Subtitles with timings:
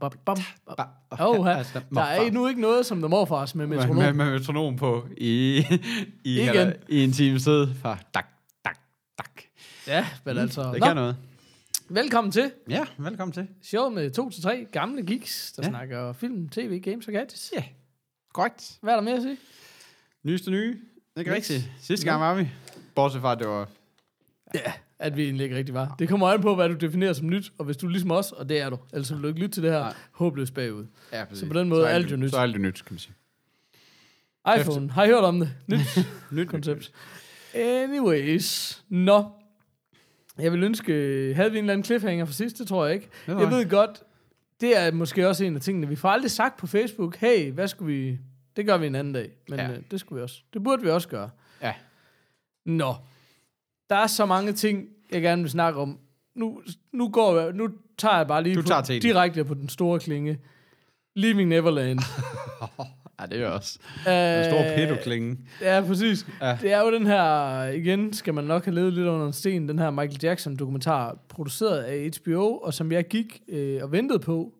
[0.00, 0.36] bum, bum, bum.
[0.80, 3.96] Ba- Oh, altså, der er nu ikke noget, som for os med metronom.
[3.96, 5.58] med, med metronom på i,
[6.24, 6.48] i, Igen.
[6.48, 8.26] eller, i en time tid fra dak,
[8.64, 8.78] dak,
[9.18, 9.42] dak.
[9.86, 10.72] Ja, men altså...
[10.72, 11.16] Det kan noget.
[11.88, 13.48] velkommen til Ja, velkommen til.
[13.62, 15.68] show med to til tre gamle geeks, der Ja.
[15.68, 17.52] snakker film, tv, games og gadgets.
[17.56, 17.64] Ja,
[18.34, 18.78] korrekt.
[18.82, 19.36] Hvad er der mere at sige?
[20.22, 20.80] Nyeste nye.
[21.18, 21.36] Ikke Yes.
[21.36, 21.70] rigtigt.
[21.80, 22.48] Sidste gang var vi.
[22.94, 23.68] Bortset fra, at det var...
[24.54, 25.94] Ja, at vi egentlig ikke rigtig var.
[25.98, 28.32] Det kommer an på, hvad du definerer som nyt, og hvis du er ligesom os,
[28.32, 29.94] og det er du, ellers vil du ikke lytte til det her Nej.
[30.12, 30.86] håbløst bagud.
[31.12, 31.40] Ja, præcis.
[31.40, 32.30] Så på den måde Så er alt jo nyt.
[32.30, 33.14] Så er alt jo nyt, kan man sige.
[34.60, 35.50] iPhone, har I hørt om det?
[35.68, 36.92] Nyt Nyt koncept.
[37.54, 39.30] Anyways, nå.
[40.38, 40.92] Jeg vil ønske,
[41.36, 43.08] havde vi en eller anden cliffhanger for sidst, det tror jeg ikke.
[43.26, 44.02] Jeg ved godt,
[44.60, 47.68] det er måske også en af tingene, vi får aldrig sagt på Facebook, hey, hvad
[47.68, 48.18] skulle vi...
[48.56, 49.70] Det gør vi en anden dag, men ja.
[49.70, 50.42] øh, det skulle vi også.
[50.52, 51.30] Det burde vi også gøre.
[51.62, 51.74] Ja.
[52.64, 52.94] Nå.
[53.90, 55.98] Der er så mange ting, jeg gerne vil snakke om.
[56.36, 56.60] Nu,
[56.92, 57.68] nu, går jeg, nu
[57.98, 60.38] tager jeg bare lige Du på, tager direkte på den store klinge.
[61.16, 61.98] Leaving Neverland.
[63.20, 63.78] Ja, det er jo også.
[64.08, 65.36] Øh, En stor pedoklinge.
[65.60, 66.26] Ja, præcis.
[66.40, 66.48] Ja.
[66.48, 66.58] Ja.
[66.62, 69.68] Det er jo den her, igen skal man nok have levet lidt under en sten,
[69.68, 74.52] den her Michael Jackson-dokumentar, produceret af HBO, og som jeg gik øh, og ventede på,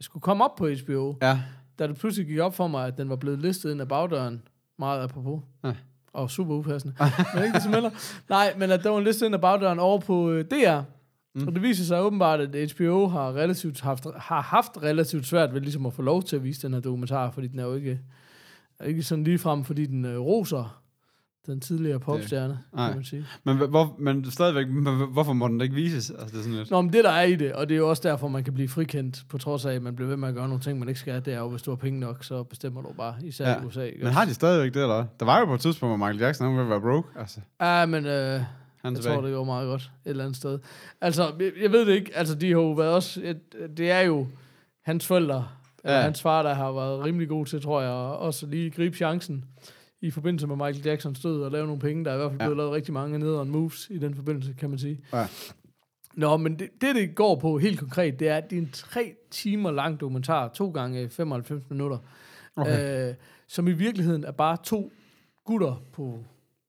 [0.00, 1.40] jeg skulle komme op på HBO, Ja.
[1.78, 4.42] da det pludselig gik op for mig, at den var blevet listet ind af bagdøren,
[4.78, 5.42] meget apropos.
[5.64, 5.72] Ja.
[6.14, 6.94] Og super upassende.
[7.34, 7.90] men ikke det som heller.
[8.28, 10.80] Nej, men at den var listet ind af bagdøren over på øh, DR.
[11.34, 11.46] Mm.
[11.46, 15.60] Og det viser sig åbenbart, at HBO har, relativt haft, har haft relativt svært ved
[15.60, 18.00] ligesom at få lov til at vise den her dokumentar, fordi den er jo ikke,
[18.78, 20.83] er ikke sådan lige frem, fordi den øh, roser
[21.46, 22.86] den tidligere popstjerne, Nej.
[22.88, 23.24] kan man sige.
[23.44, 24.66] Men, hvor, men stadigvæk,
[25.12, 26.10] hvorfor må den ikke vises?
[26.10, 26.70] Altså, det er sådan lidt...
[26.70, 28.54] Nå, men det der er i det, og det er jo også derfor, man kan
[28.54, 30.88] blive frikendt, på trods af, at man bliver ved med at gøre nogle ting, man
[30.88, 33.48] ikke skal, det er jo, hvis du har penge nok, så bestemmer du bare, især
[33.50, 33.62] Ja.
[33.62, 33.82] i USA.
[33.84, 34.04] Ikke?
[34.04, 35.04] Men har de stadigvæk det, eller?
[35.20, 37.08] Der var jo på et tidspunkt, hvor Michael Jackson han ville være broke.
[37.18, 38.44] Altså, Ja, men øh, han
[38.84, 39.14] jeg tilbage.
[39.14, 40.58] tror, det går meget godt et eller andet sted.
[41.00, 43.38] Altså, jeg, jeg ved det ikke, altså de har jo været også, et,
[43.76, 44.26] det er jo
[44.84, 45.46] hans forældre.
[45.86, 46.00] Ja.
[46.00, 49.44] hans far, der har været rimelig god til, tror jeg, og også lige gribe chancen
[50.06, 52.04] i forbindelse med Michael Jacksons død, og lave nogle penge.
[52.04, 52.44] Der er i hvert fald Ja.
[52.46, 55.00] blevet lavet rigtig mange nederen moves i den forbindelse, kan man sige.
[55.12, 55.26] Ja.
[56.14, 58.70] Nå, men det, det, det går på helt konkret, det er, at det er en
[58.72, 61.98] tre timer lang dokumentar, to gange 95 minutter,
[62.56, 63.08] Okay.
[63.10, 63.14] øh,
[63.48, 64.92] som i virkeligheden er bare to
[65.44, 66.18] gutter på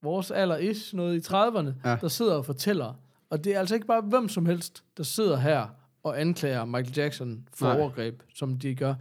[0.04, 1.90] vores alder is, noget i 30'erne, Ja.
[1.92, 1.98] ja.
[2.02, 2.94] der sidder og fortæller.
[3.30, 5.68] Og det er altså ikke bare hvem som helst, der sidder her
[6.04, 7.80] og anklager Michael Jackson for Nej.
[7.80, 8.94] overgreb, som de gør.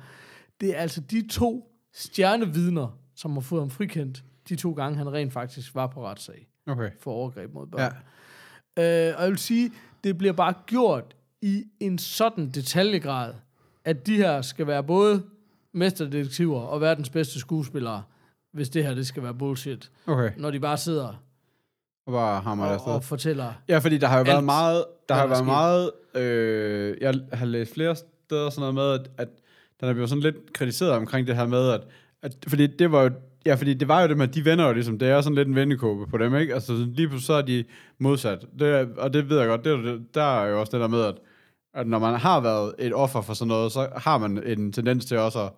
[0.61, 5.12] Det er altså de to stjernevidner, som har fået ham frikendt de to gange, han
[5.12, 6.91] rent faktisk var på retssag Okay.
[7.00, 7.92] for overgreb mod børn.
[8.76, 9.08] Ja.
[9.10, 9.72] Øh, og jeg vil sige,
[10.04, 13.34] det bliver bare gjort i en sådan detaljegrad,
[13.84, 15.22] at de her skal være både
[15.72, 18.03] mesterdetektiver og verdens bedste skuespillere,
[18.53, 19.91] hvis det her det skal være bullshit.
[20.06, 20.30] Okay.
[20.36, 21.22] Når de bare sidder
[22.06, 23.53] Og bare hammer og, og fortæller.
[23.69, 24.84] Ja, fordi der har jo været Alt, meget...
[25.08, 25.91] Der har været meget...
[26.14, 29.28] Øh, jeg har læst flere steder sådan noget med, at, at
[29.80, 31.80] den er blevet sådan lidt kritiseret omkring det her med, at,
[32.24, 33.10] at fordi det var jo
[33.46, 35.34] Ja, fordi det var jo det med, at de venner jo ligesom, det er sådan
[35.34, 36.54] lidt en vennekåbe på dem, ikke?
[36.54, 37.64] Altså lige pludselig så er de
[37.98, 38.46] modsat.
[38.58, 41.04] Det, og det ved jeg godt, det, er der er jo også det der med,
[41.04, 41.14] at,
[41.74, 45.04] at når man har været et offer for sådan noget, så har man en tendens
[45.04, 45.52] til også at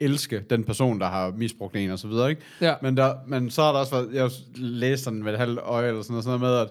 [0.00, 2.42] elske den person, der har misbrugt en og så videre, ikke?
[2.60, 2.74] Ja.
[2.82, 5.88] Men, der, men så har der også været, jeg læste sådan med et halvt øje
[5.88, 6.70] eller sådan noget, sådan noget med, at,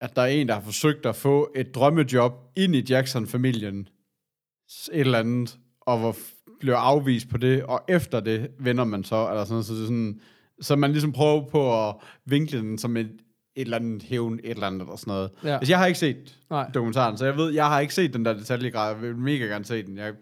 [0.00, 3.88] at der er en, der har forsøgt at få et drømmejob ind i Jackson-familien,
[4.92, 6.16] et eller andet, og hvor
[6.62, 9.84] bliver afvist på det, og efter det vender man så, eller sådan så det er
[9.84, 10.20] sådan,
[10.60, 13.10] så man ligesom prøver på at vinkle den som et, et
[13.56, 15.30] eller andet hævn, et eller andet, eller sådan noget.
[15.44, 15.54] Ja.
[15.56, 16.70] Altså, jeg har ikke set Nej.
[16.74, 19.64] dokumentaren, så jeg ved, jeg har ikke set den der detaljegrad, jeg vil mega gerne
[19.64, 19.98] se den.
[19.98, 20.12] Jeg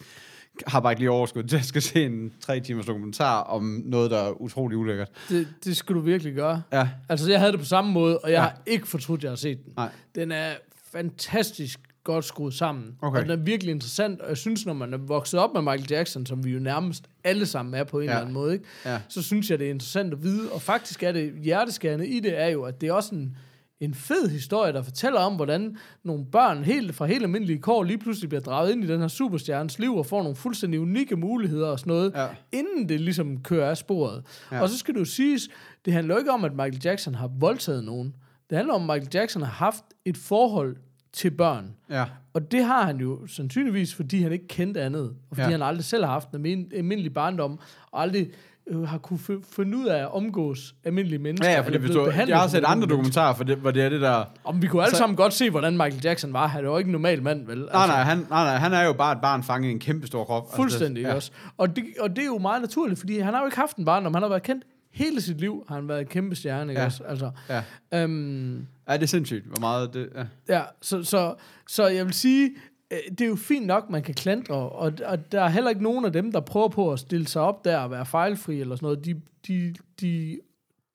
[0.67, 4.11] har bare ikke lige overskud til at skal se en tre timers dokumentar om noget,
[4.11, 5.09] der er utrolig ulækkert.
[5.29, 6.63] Det, det skulle du virkelig gøre.
[6.73, 8.41] Ja, Altså, jeg havde det på samme måde, og jeg ja.
[8.41, 9.73] har ikke fortrudt, at jeg har set den.
[9.77, 9.89] nej.
[10.15, 10.51] Den er
[10.93, 11.81] fantastisk
[12.13, 12.95] godt skruet sammen.
[13.03, 13.19] Okay.
[13.19, 15.87] Og den er virkelig interessant, og jeg synes, når man er vokset op med Michael
[15.91, 18.11] Jackson, som vi jo nærmest alle sammen er på en Ja.
[18.11, 18.65] eller anden måde, ikke?
[18.85, 19.01] Ja.
[19.09, 20.53] så synes jeg, det er interessant at vide.
[20.53, 23.37] Og faktisk er det hjerteskærende i det, er jo, at det er også en,
[23.81, 27.99] en fed historie, der fortæller om, hvordan nogle børn helt, fra helt almindelige kår lige
[27.99, 31.69] pludselig bliver draget ind i den her superstjernes liv og får nogle fuldstændig unikke muligheder
[31.69, 32.27] og sådan noget, Ja.
[32.53, 34.23] inden det ligesom kører af sporet.
[34.53, 34.61] Ja.
[34.63, 35.49] Og så skal det jo siges,
[35.85, 38.15] det handler ikke om, at Michael Jackson har voldtaget nogen.
[38.51, 40.77] Det handler om, at Michael Jackson har haft et forhold
[41.13, 41.75] til børn.
[41.91, 42.05] Ja.
[42.35, 45.51] Og det har han jo sandsynligvis, fordi han ikke kendte andet, og fordi Ja.
[45.51, 47.59] han aldrig selv har haft en almin- almindelig barndom,
[47.91, 48.31] og aldrig
[48.67, 49.19] øh, har kunne
[49.57, 51.49] finde ud af at omgås almindelige mennesker.
[51.49, 53.89] Ja, ja, fordi du, behandlet jeg har set andre dokumentarer, for det, hvor det er
[53.89, 54.25] det der...
[54.45, 56.47] Om vi kunne alle Så- sammen godt se, hvordan Michael Jackson var.
[56.47, 57.59] Han var jo ikke en normal mand, vel?
[57.61, 59.79] Altså, Nej, nej, han, nej, nej, han er jo bare et barn fanget i en
[59.81, 60.43] kæmpe stor krop.
[60.43, 61.15] Altså, Fuldstændig det, ja.
[61.15, 61.31] også.
[61.59, 63.85] Og det, og det er jo meget naturligt, fordi han har jo ikke haft en
[63.85, 64.15] barndom.
[64.15, 65.65] Han har været kendt hele sit liv.
[65.69, 66.87] Har han været en kæmpe stjerne, ikke Ja.
[66.87, 67.05] også?
[67.05, 67.63] Altså, Ja.
[68.03, 70.09] øhm, ja, det er sindssygt, hvor meget det...
[70.17, 70.25] Ja.
[70.57, 71.35] Ja, så, så,
[71.69, 72.51] så jeg vil sige,
[72.91, 75.83] øh, det er jo fint nok, man kan klandre, og, og der er heller ikke
[75.83, 78.77] nogen af dem, der prøver på at stille sig op der og være fejlfri eller
[78.77, 79.05] sådan noget.
[79.05, 80.39] De, de, de,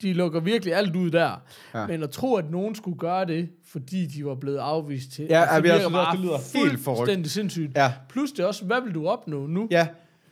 [0.02, 1.42] de lukker virkelig alt ud der.
[1.74, 1.86] Ja.
[1.86, 5.40] Men at tro, at nogen skulle gøre det, fordi de var blevet afvist til, Ja,
[5.40, 6.36] ja, det virker bare det lyder
[6.68, 6.98] helt forrykt.
[6.98, 7.76] fuldstændig sindssygt.
[7.76, 7.92] Ja.
[8.08, 9.68] Plus det også, hvad vil du opnå nu?
[9.70, 9.88] ja,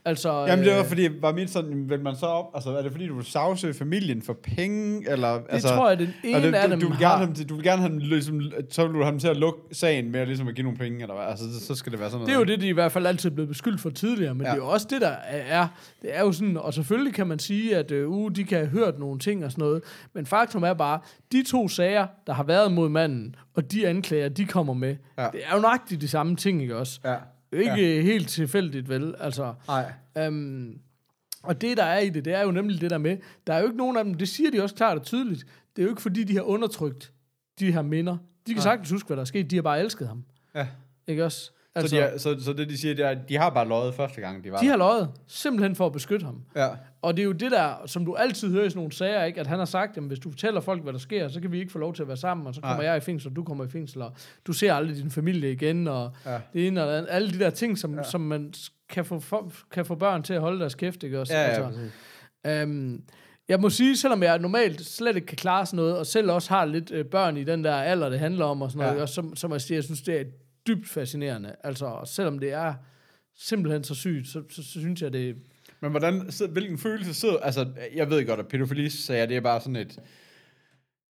[0.06, 2.82] Altså, Jamen, det var øh, fordi, var mit sådan, vil man så op, altså, er
[2.82, 6.42] det fordi, du vil sagsøge familien for penge, eller, det altså, tror jeg, den ene
[6.42, 7.02] det, af du, dem du, vil har...
[7.04, 8.40] gerne have, dem til- du vil gerne have dem, ligesom,
[8.70, 10.78] så vil du have dem til at lukke sagen med at, ligesom at give nogle
[10.78, 12.28] penge, eller hvad, altså, så- så skal det være sådan noget.
[12.28, 14.46] Det er jo det, de i hvert fald altid er blevet beskyldt for tidligere, men
[14.46, 14.52] Ja.
[14.52, 15.66] det er jo også det, der er.
[16.02, 18.68] Det er jo sådan, og selvfølgelig kan man sige, at øh, uh, de kan have
[18.70, 19.82] hørt nogle ting og sådan noget,
[20.14, 21.00] men faktum er bare,
[21.32, 25.26] de to sager, der har været mod manden, og de anklager, de kommer med, ja.
[25.32, 27.00] det er jo nøjagtigt de samme ting, ikke også?
[27.04, 27.14] Ja.
[27.54, 28.02] Ikke ja.
[28.02, 29.14] helt tilfældigt, vel?
[29.18, 29.92] Altså, Nej.
[30.18, 30.78] Øhm,
[31.42, 33.16] og det, der er i det, det er jo nemlig det der med,
[33.46, 35.46] der er jo ikke nogen af dem, det siger de også klart og tydeligt,
[35.76, 37.12] det er jo ikke fordi, de har undertrykt
[37.58, 38.12] de her minder.
[38.12, 38.62] De kan Nej.
[38.62, 39.50] sagtens huske, hvad der er sket.
[39.50, 40.24] De har bare elsket ham.
[40.54, 40.66] Ja.
[41.06, 41.50] Ikke også?
[41.76, 43.68] Altså, så, de er, så, så det, de siger, det er, at de har bare
[43.68, 44.70] løjet første gang, de var de der.
[44.70, 46.42] har løjet, simpelthen for at beskytte ham.
[46.56, 46.68] Ja.
[47.02, 49.40] Og det er jo det der, som du altid hører i sådan nogle sager, ikke?
[49.40, 51.58] at han har sagt, at hvis du fortæller folk, hvad der sker, så kan vi
[51.58, 52.86] ikke få lov til at være sammen, og så kommer Nej.
[52.86, 54.12] jeg i fængsel, og du kommer i fængsel, og
[54.46, 56.38] du ser aldrig din familie igen, og Ja.
[56.52, 57.08] det ene og det andet.
[57.10, 57.96] Alle de der ting, som, Ja.
[57.96, 58.02] ja.
[58.02, 58.52] som man
[58.88, 61.34] kan få, for, kan få børn til at holde deres kæft, ikke også?
[61.34, 61.92] Ja, ja, altså, præcis.
[62.46, 63.02] øhm,
[63.48, 66.48] jeg må sige, selvom jeg normalt slet ikke kan klare sådan noget, og selv også
[66.54, 68.94] har lidt øh, børn i den der alder, det handler om, og sådan noget, Ja.
[68.94, 70.24] ikke også, så, må jeg sige, jeg synes, det er
[70.66, 71.54] dybt fascinerende.
[71.64, 72.74] Altså, selvom det er
[73.36, 75.36] simpelthen så sygt, så, så, så synes jeg, det
[75.80, 77.36] Men hvordan, så, hvilken følelse sidder...
[77.36, 79.98] Altså, jeg ved godt, at pædofili sager, det er bare sådan et...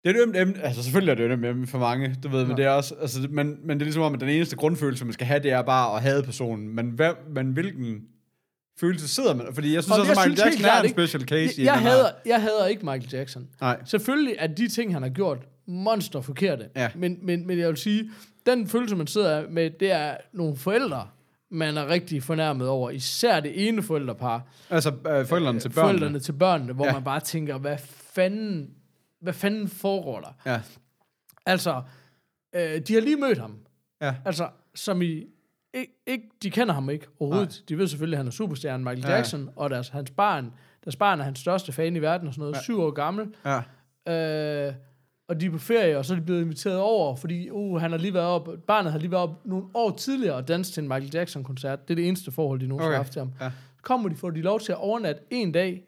[0.04, 2.28] Det er et ømt emne, altså selvfølgelig er det et ømt emne for mange, du
[2.28, 2.56] ved, men Ja.
[2.56, 5.12] det er også, altså, men, men det er ligesom om, at den eneste grundfølelse, man
[5.12, 6.68] skal have, det er bare at hade personen.
[6.74, 8.00] Men, hvad, men hvilken
[8.80, 9.46] følelse sidder man?
[9.54, 11.62] Fordi jeg synes Og også, jeg at Michael Jackson er en special case.
[11.62, 13.48] i jeg, jeg, hader, jeg hader ikke Michael Jackson.
[13.60, 13.80] Nej.
[13.84, 16.68] Selvfølgelig er de ting, han har gjort, monster forkerte.
[16.76, 16.90] Ja.
[16.94, 18.10] Men, men, men jeg vil sige,
[18.48, 21.08] den følelse, man sidder med, det er nogle forældre,
[21.50, 22.90] man er rigtig fornærmet over.
[22.90, 24.42] Især det ene forældrepar.
[24.70, 25.98] Altså, øh, forældrene til børnene.
[25.98, 26.92] Forældrene til børnene, hvor Ja.
[26.92, 27.78] man bare tænker, hvad
[28.14, 28.70] fanden,
[29.20, 30.52] hvad fanden foregår der?
[30.52, 30.60] Ja.
[31.46, 31.82] Altså,
[32.54, 33.58] øh, de har lige mødt ham.
[34.02, 34.14] Ja.
[34.24, 35.24] Altså, som i...
[35.74, 37.48] Ikke, ikke, de kender ham ikke overhovedet.
[37.48, 37.64] Nej.
[37.68, 39.10] De ved selvfølgelig, at han er superstjernen Michael Ja.
[39.10, 39.16] ja.
[39.16, 40.52] Jackson, og deres, hans barn,
[40.84, 42.60] deres barn er hans største fan i verden og sådan noget, ja.
[42.60, 43.34] syv år gammel.
[43.44, 44.68] Ja.
[44.68, 44.74] Øh,
[45.28, 47.90] og de er på ferie, og så er de blevet inviteret over, fordi uh, han
[47.90, 50.82] har lige været op, barnet har lige været op nogle år tidligere og danset til
[50.82, 51.88] en Michael Jackson-koncert.
[51.88, 52.96] Det er det eneste forhold, de nogensinde Okay.
[52.96, 53.32] har haft til ham.
[53.40, 53.50] Ja.
[53.82, 55.84] Kommer de, får de lov til at overnatte en dag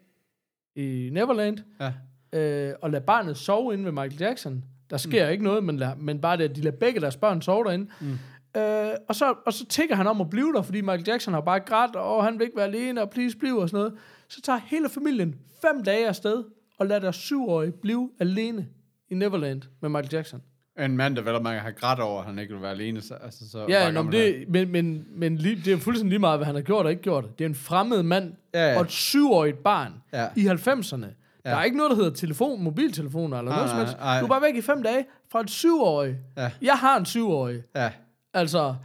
[0.75, 1.91] i Neverland, Ja.
[2.39, 4.63] øh, og lade barnet sove inde ved Michael Jackson.
[4.89, 5.31] Der sker mm.
[5.31, 7.87] ikke noget, men, lad, men bare det, at de lader begge deres børn sove derinde.
[8.01, 8.17] Mm.
[8.61, 11.41] Øh, og, så, og så tigger han om at blive der, fordi Michael Jackson har
[11.41, 13.93] bare grædt, og han vil ikke være alene, og please bliv, og sådan noget.
[14.27, 16.43] Så tager hele familien fem dage afsted,
[16.77, 18.67] og lader deres syvårige blive alene
[19.11, 20.41] i Neverland med Michael Jackson.
[20.79, 23.01] En mand, der vel og man har grædt over, at han ikke vil være alene.
[23.01, 26.19] Så, altså, så Ja, nå, men, det, men, men, men lige, det er fuldstændig lige
[26.19, 27.39] meget, hvad han har gjort og ikke gjort.
[27.39, 28.75] Det er en fremmed mand Ja, ja.
[28.75, 30.27] og et syvårigt barn Ja.
[30.35, 31.05] i 90'erne.
[31.45, 31.49] Ja.
[31.49, 33.93] Der er ikke noget, der hedder telefon, mobiltelefoner eller Nej, noget som helst.
[33.93, 36.15] Du er bare væk i fem dage fra et syvårig.
[36.37, 36.51] Ja.
[36.61, 37.61] Jeg har en syvårig.
[37.75, 37.91] Ja.
[38.33, 38.75] Altså.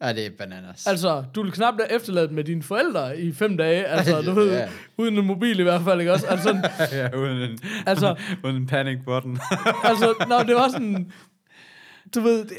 [0.00, 0.86] Ja, det er bananas.
[0.86, 3.84] altså, du vil knap blive efterladt med dine forældre i fem dage.
[3.96, 4.68] Altså, du ved, Ja.
[4.98, 6.26] uden en mobil i hvert fald, ikke også?
[6.26, 9.38] Altså, ja, uden en, Altså- uden en panic button.
[9.84, 11.12] altså når det var sådan...
[12.14, 12.58] Du ved, det,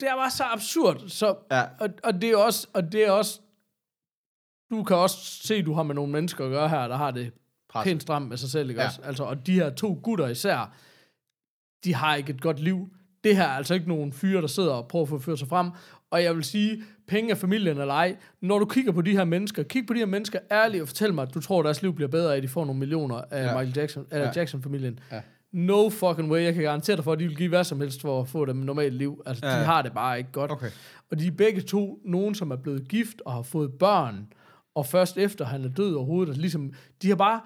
[0.00, 1.08] det bare så absurd.
[1.08, 1.62] Så, Ja.
[1.80, 3.40] og, og, det er også, og det er også...
[4.70, 7.32] Du kan også se, du har med nogle mennesker at gøre her, der har det
[7.68, 7.90] Presset.
[7.90, 8.86] pænt stramt med sig selv, ikke ja.
[8.86, 9.00] også?
[9.04, 10.72] Altså, og de her to gutter især,
[11.84, 12.88] de har ikke et godt liv.
[13.24, 15.48] Det her er altså ikke nogen fyre, der sidder og prøver at få ført sig
[15.48, 15.70] frem.
[16.10, 19.24] Og jeg vil sige, penge af familien eller ej, når du kigger på de her
[19.24, 21.82] mennesker, kig på de her mennesker ærligt og fortæl mig, at du tror, at deres
[21.82, 23.52] liv bliver bedre at de får nogle millioner af Ja.
[23.58, 24.30] Michael Jackson, eller Ja.
[24.34, 24.40] ja.
[24.40, 24.98] Jackson-familien.
[25.12, 25.20] Ja.
[25.52, 26.42] No fucking way.
[26.42, 28.44] Jeg kan garantere dig for, at de vil give hvad som helst for at få
[28.44, 29.22] dem normalt liv.
[29.26, 29.58] Altså, Ja.
[29.60, 30.50] de har det bare ikke godt.
[30.50, 30.70] Okay.
[31.10, 34.32] Og de er begge to nogen, som er blevet gift og har fået børn,
[34.74, 36.72] og først efter han er død overhovedet, og ligesom,
[37.02, 37.40] de har bare,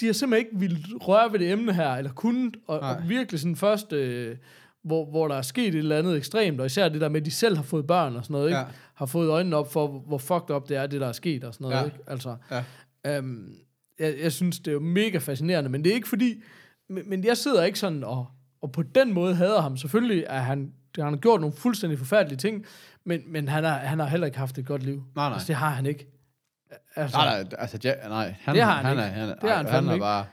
[0.00, 2.90] de har simpelthen ikke ville røre ved det emne her, eller kunnet, og, Nej.
[2.94, 4.36] og virkelig sådan først, øh,
[4.84, 7.26] hvor, hvor der er sket et eller andet ekstremt, og især det der med, at
[7.26, 8.58] de selv har fået børn og sådan noget, ikke?
[8.58, 8.64] Ja.
[8.94, 11.54] har fået øjnene op for, hvor fucked up det er, det der er sket og
[11.54, 11.84] sådan noget, Ja.
[11.84, 11.96] ikke?
[12.06, 13.16] Altså, Ja.
[13.18, 13.54] øhm,
[13.98, 16.42] jeg, jeg synes, det er jo mega fascinerende, men det er ikke fordi,
[16.90, 18.26] men, men jeg sidder ikke sådan og,
[18.62, 19.76] og på den måde hader ham.
[19.76, 22.64] Selvfølgelig er han, han har gjort nogle fuldstændig forfærdelige ting,
[23.04, 24.94] men, men han, har, han har heller ikke haft et godt liv.
[25.14, 25.32] Nej, nej.
[25.32, 26.06] Altså, det har han ikke.
[26.96, 28.34] Altså, Nej, nej, altså, ja, nej.
[28.40, 29.02] Han, Det har han han ikke.
[29.02, 30.24] Er, han, Det har han han fandme er bare...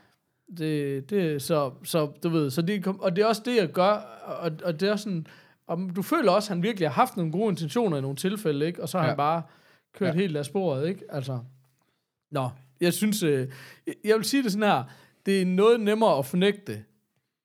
[0.57, 3.67] Det, det, så, så du ved, så det, kom- og det er også det, jeg
[3.67, 3.91] gør,
[4.25, 5.27] og, og det er sådan,
[5.67, 8.65] og du føler også, at han virkelig har haft nogle gode intentioner i nogle tilfælde,
[8.67, 8.81] ikke?
[8.83, 9.09] Og så har Ja.
[9.09, 9.41] han bare
[9.93, 10.19] kørt Ja.
[10.21, 11.01] helt af sporet, ikke?
[11.09, 11.39] Altså,
[12.31, 12.49] nå,
[12.81, 13.47] jeg synes, øh,
[14.05, 14.83] jeg- vil sige det sådan her,
[15.25, 16.83] det er noget nemmere at fornægte,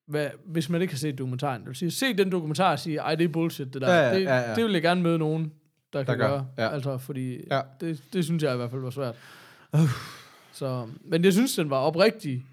[0.06, 1.60] hvad, hvis man ikke har set dokumentaren.
[1.62, 3.94] Jeg vil sige, se den dokumentar og sige, ej, det er bullshit, det der.
[3.94, 4.54] Ja, ja, det, ja, ja.
[4.54, 5.52] det vil jeg gerne møde nogen,
[5.92, 6.46] der, kan gør, gøre.
[6.58, 6.68] ja.
[6.68, 7.60] Altså, fordi Ja.
[7.80, 9.14] det, det synes jeg i hvert fald var svært.
[10.52, 12.44] Så, men jeg synes, den var oprigtig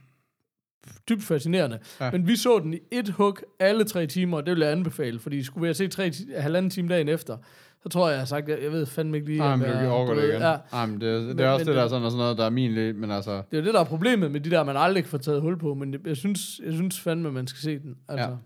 [1.09, 1.79] dybt fascinerende.
[1.99, 2.05] Ja.
[2.05, 2.11] Ja.
[2.11, 5.19] Men vi så den i et hug alle tre timer, og det vil jeg anbefale,
[5.19, 7.37] fordi skulle vi have set tre, halvanden time dagen efter,
[7.83, 9.39] så tror jeg, jeg har sagt, jeg, jeg ved fandme ikke lige...
[9.39, 9.73] Nej, men du
[10.07, 10.41] det ved, igen.
[10.41, 10.85] Ja, Ja.
[10.85, 12.45] men det, det Men- er også men det, der er det- sådan, sådan noget, der
[12.45, 13.31] er min lidt, men altså...
[13.31, 15.59] det er jo det, der er problemet med de der, man aldrig får taget hul
[15.59, 17.95] på, men jeg, jeg synes, jeg synes fandme, man skal se den.
[18.09, 18.31] Altså, Ja.
[18.31, 18.37] ja.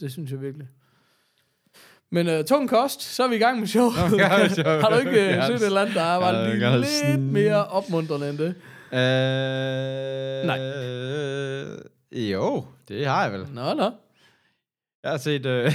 [0.00, 0.66] Det synes jeg virkelig.
[2.12, 3.94] Men uh, tung kost, så er vi i gang med showet.
[3.96, 4.64] Kost, ja.
[4.82, 6.76] Har du ikke Jeg har- set et eller andet, der er jeg jeg har
[7.12, 8.54] lidt mere opmuntrende end det?
[8.92, 10.60] Øh, Nej.
[10.60, 11.78] Øh,
[12.30, 13.46] jo, det har jeg vel.
[13.52, 13.90] Nå, nå.
[15.02, 15.46] Jeg har set...
[15.46, 15.64] Øh,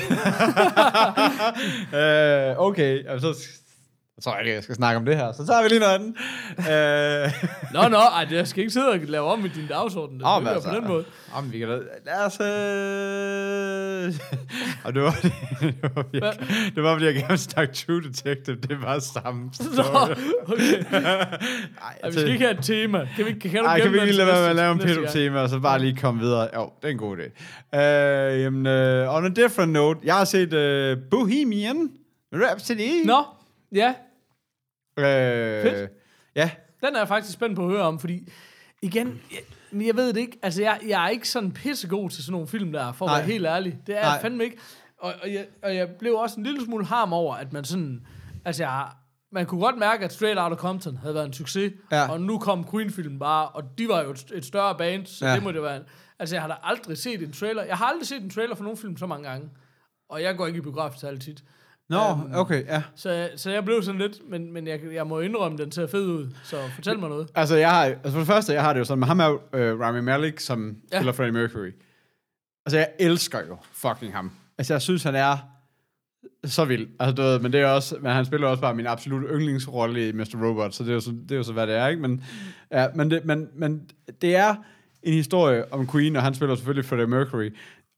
[2.00, 3.61] øh, okay, altså, så
[4.18, 5.32] jeg tror ikke, jeg skal snakke om det her.
[5.32, 6.16] Så tager vi lige noget andet.
[6.60, 7.34] Øh,
[7.74, 10.20] Nå, nå, ej, det- jeg skal ikke sidde og lave om i din dagsorden.
[10.20, 11.06] Det oh, på den måde.
[11.34, 11.76] Om vi kan da...
[12.06, 12.40] Lad os...
[12.40, 14.14] Øh...
[14.86, 15.16] Og det var,
[15.62, 18.56] det, var, virkelig, det var, fordi jeg gerne snakke True Detective.
[18.56, 19.52] Det var samme Nå,
[19.84, 20.16] story.
[20.48, 20.84] okay.
[20.92, 21.38] Ej,
[22.04, 23.08] Ej, vi skal ikke have et tema.
[23.16, 24.88] Kan, vi, kan, du Ej, kan vi ikke lade være med at lave en næste
[24.94, 25.14] pedo gang?
[25.14, 26.48] tema og så bare lige komme videre?
[26.56, 27.28] Jo, det er en god idé.
[27.78, 28.66] Uh, jamen,
[29.08, 31.90] uh, on a different note, jeg har set uh, Bohemian
[32.34, 33.06] Rhapsody.
[33.06, 33.24] Nå,
[33.72, 33.94] ja.
[34.98, 35.04] Uh,
[35.64, 35.92] Fedt.
[36.36, 36.52] Ja,
[36.82, 38.30] Den er jeg faktisk spændt på at høre om, fordi
[38.82, 40.40] igen, jeg, jeg ved det ikke.
[40.42, 43.18] Altså, jeg, jeg er ikke sådan pissegod til sådan nogle film der, for at Nej.
[43.20, 43.80] være helt ærlig.
[43.88, 44.12] Det er Nej.
[44.12, 44.58] jeg fandme ikke.
[44.98, 48.06] Og, og, jeg, og jeg blev også en lille smule harm over, at man sådan...
[48.46, 48.88] Altså, jeg,
[49.32, 52.12] man kunne godt mærke, at Straight Outta Compton havde været en succes, Ja.
[52.12, 55.36] og nu kom Queen-filmen bare, og de var jo et, et større band, så Ja.
[55.36, 55.78] det må det være.
[55.78, 55.84] en-
[56.20, 57.64] Altså, jeg har da aldrig set en trailer.
[57.64, 59.50] Jeg har aldrig set en trailer for nogen film så mange gange.
[60.10, 61.44] Og jeg går ikke i biografen så tit.
[61.92, 62.84] Nå, Øhm, okay, ja.
[62.96, 66.06] Så, så jeg blev sådan lidt, men, men jeg, jeg må indrømme, den ser fed
[66.06, 66.30] ud.
[66.44, 67.28] Så fortæl mig noget.
[67.36, 69.28] Altså, jeg har, altså for det første, jeg har det jo sådan, men ham er
[69.28, 70.74] jo uh, Rami Malek, som ja.
[70.96, 71.00] Ja.
[71.00, 71.72] spiller Freddie Mercury.
[72.66, 74.32] Altså, jeg elsker jo fucking ham.
[74.58, 75.38] Altså, jeg synes, han er
[76.46, 76.88] så vild.
[77.00, 80.10] Altså, du ved, men det er også, men han spiller også bare min absolut yndlingsrolle
[80.10, 80.46] i Mr.
[80.46, 82.02] Robot, så det er jo så, det er jo så hvad det er, ikke?
[82.02, 82.24] Men,
[82.72, 83.90] ja, men, det, men, men
[84.22, 84.56] det er
[85.04, 87.50] en historie om Queen, og han spiller selvfølgelig Freddie Mercury.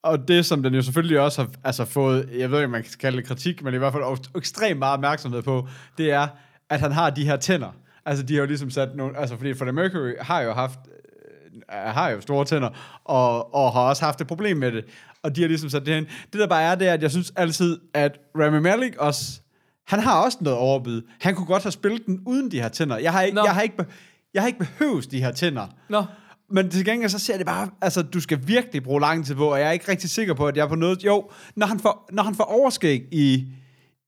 [0.03, 2.83] Og det, som den jo selvfølgelig også har altså, fået, jeg ved ikke, om man
[2.83, 4.03] kan kalde det kritik, men i hvert fald
[4.37, 5.67] ekstremt meget opmærksomhed på,
[5.97, 6.27] det er,
[6.69, 7.75] at han har de her tænder.
[8.05, 11.77] Altså, de har jo ligesom sat nogle, altså, fordi Freddie Mercury har jo haft øh,
[11.77, 12.69] har jo store tænder,
[13.03, 14.85] og, og har også haft et problem med det.
[15.23, 16.05] Og de har ligesom sat det hen.
[16.33, 19.41] Det der bare er, det er, at jeg synes altid, at Rami Malek også,
[19.87, 21.01] han har også noget overbid.
[21.19, 22.97] Han kunne godt have spillet den uden de her tænder.
[22.97, 23.43] Jeg har ikke, Nå.
[23.45, 23.85] jeg har ikke,
[24.33, 25.67] jeg har ikke behøves de her tænder.
[25.89, 26.03] Nå,
[26.49, 29.45] Men til gengæld så ser det bare, altså du skal virkelig bruge lang tid på,
[29.51, 31.79] og jeg er ikke rigtig sikker på, at jeg er på noget, jo, når han
[31.79, 33.47] får, når han får overskæg i,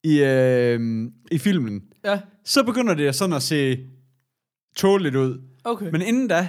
[0.04, 0.80] i, øh,
[1.32, 3.78] i filmen, ja, så begynder det sådan at se
[4.78, 5.42] tåligt ud.
[5.64, 5.90] okay.
[5.92, 6.48] Men inden da,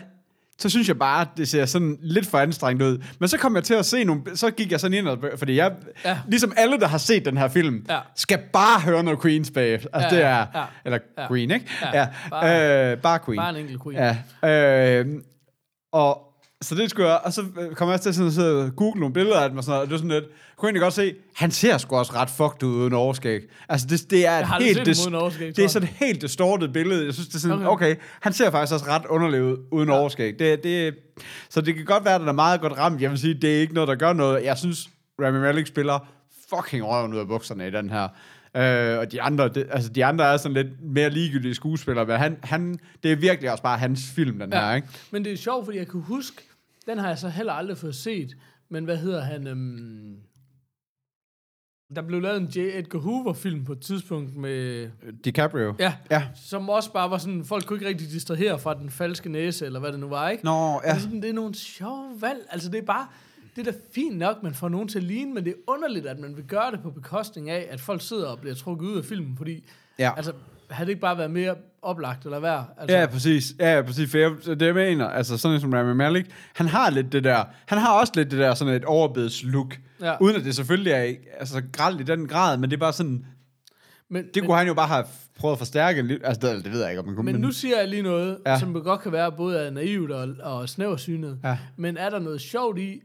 [0.58, 2.98] så synes jeg bare, at det ser sådan lidt for anstrengt ud.
[3.20, 5.56] Men så kom jeg til at se nogle, så gik jeg sådan ind, og, fordi
[5.56, 5.72] jeg,
[6.04, 6.18] ja.
[6.28, 7.98] Ligesom alle, der har set den her film, Ja.
[8.16, 9.88] skal bare høre noget Queens bagefter.
[9.92, 10.64] Altså Ja, det er, ja.
[10.84, 11.28] eller Ja.
[11.28, 11.66] Queen, ikke?
[11.82, 13.36] Ja, Ja, bare- øh, bare Queen.
[13.36, 14.16] Bare en enkelt queen.
[14.42, 15.06] Ja, øh,
[15.96, 16.22] og
[16.62, 19.00] så det skulle jeg, og så øh, kom jeg til sådan at sidde og google
[19.00, 20.82] nogle billeder af dem og sådan noget, og det var sådan lidt, jeg kunne egentlig
[20.82, 23.40] godt se, han ser sgu også ret fucked ud uden overskæg.
[23.68, 24.86] Altså det, det er et helt, det,
[25.56, 27.04] det er sådan et helt distortet billede.
[27.04, 27.96] Jeg synes, det er sådan, okay, Okay.
[28.20, 29.98] han ser faktisk også ret underlig ud uden ja.
[29.98, 30.38] overskæg.
[30.38, 30.94] Det, det,
[31.50, 33.02] så det kan godt være, at den er meget godt ramt.
[33.02, 34.44] Jeg vil sige, det er ikke noget, der gør noget.
[34.44, 34.88] Jeg synes,
[35.22, 35.98] Rami Malek spiller
[36.54, 38.08] fucking røven ud af bukserne i den her.
[38.56, 42.16] Øh, og de andre, det, altså de andre er sådan lidt mere ligegyldige skuespillere, men
[42.16, 44.60] han, han, det er virkelig også bare hans film, den ja.
[44.68, 44.88] her, ikke?
[45.10, 46.42] Men det er sjovt, fordi jeg kan huske,
[46.86, 48.36] den har jeg så heller aldrig fået set,
[48.68, 49.46] men hvad hedder han?
[49.46, 50.16] Øhm,
[51.96, 52.58] der blev lavet en J.
[52.58, 54.88] Edgar Hoover-film på et tidspunkt med...
[55.24, 55.74] DiCaprio.
[55.78, 56.22] Ja, Ja.
[56.34, 59.80] som også bare var sådan, folk kunne ikke rigtig distrahere fra den falske næse, eller
[59.80, 60.44] hvad det nu var, ikke?
[60.44, 60.88] Nå, Ja.
[60.90, 62.38] Det, er sådan, det er nogle sjove valg.
[62.50, 63.08] Altså, det er bare...
[63.56, 66.06] Det er da fint nok, man får nogen til at ligne, men det er underligt,
[66.06, 68.98] at man vil gøre det på bekostning af, at folk sidder og bliver trukket ud
[68.98, 69.64] af filmen, fordi...
[69.98, 70.12] Ja.
[70.16, 70.32] Altså,
[70.70, 72.74] havde det ikke bare været mere oplagt eller værd?
[72.78, 73.54] Altså, Ja, præcis.
[73.60, 74.10] Ja, præcis.
[74.10, 77.24] For jeg, det jeg mener, altså sådan en som Rami Malek, han har lidt det
[77.24, 79.78] der, han har også lidt det der sådan et overbedslook.
[80.00, 80.14] Ja.
[80.20, 83.26] Uden at det selvfølgelig er altså, gralt i den grad, men det er bare sådan,
[84.08, 85.04] men, det men, kunne han jo bare have
[85.38, 86.22] prøvet at forstærke lidt.
[86.24, 87.32] Altså, det, det ved jeg ikke, om man kunne.
[87.32, 88.52] Men nu siger jeg lige noget, Ja.
[88.52, 88.58] ja.
[88.58, 91.38] som godt kan være både er naivt og, og snæversynet.
[91.44, 91.58] Ja.
[91.76, 93.02] Men er der noget sjovt i,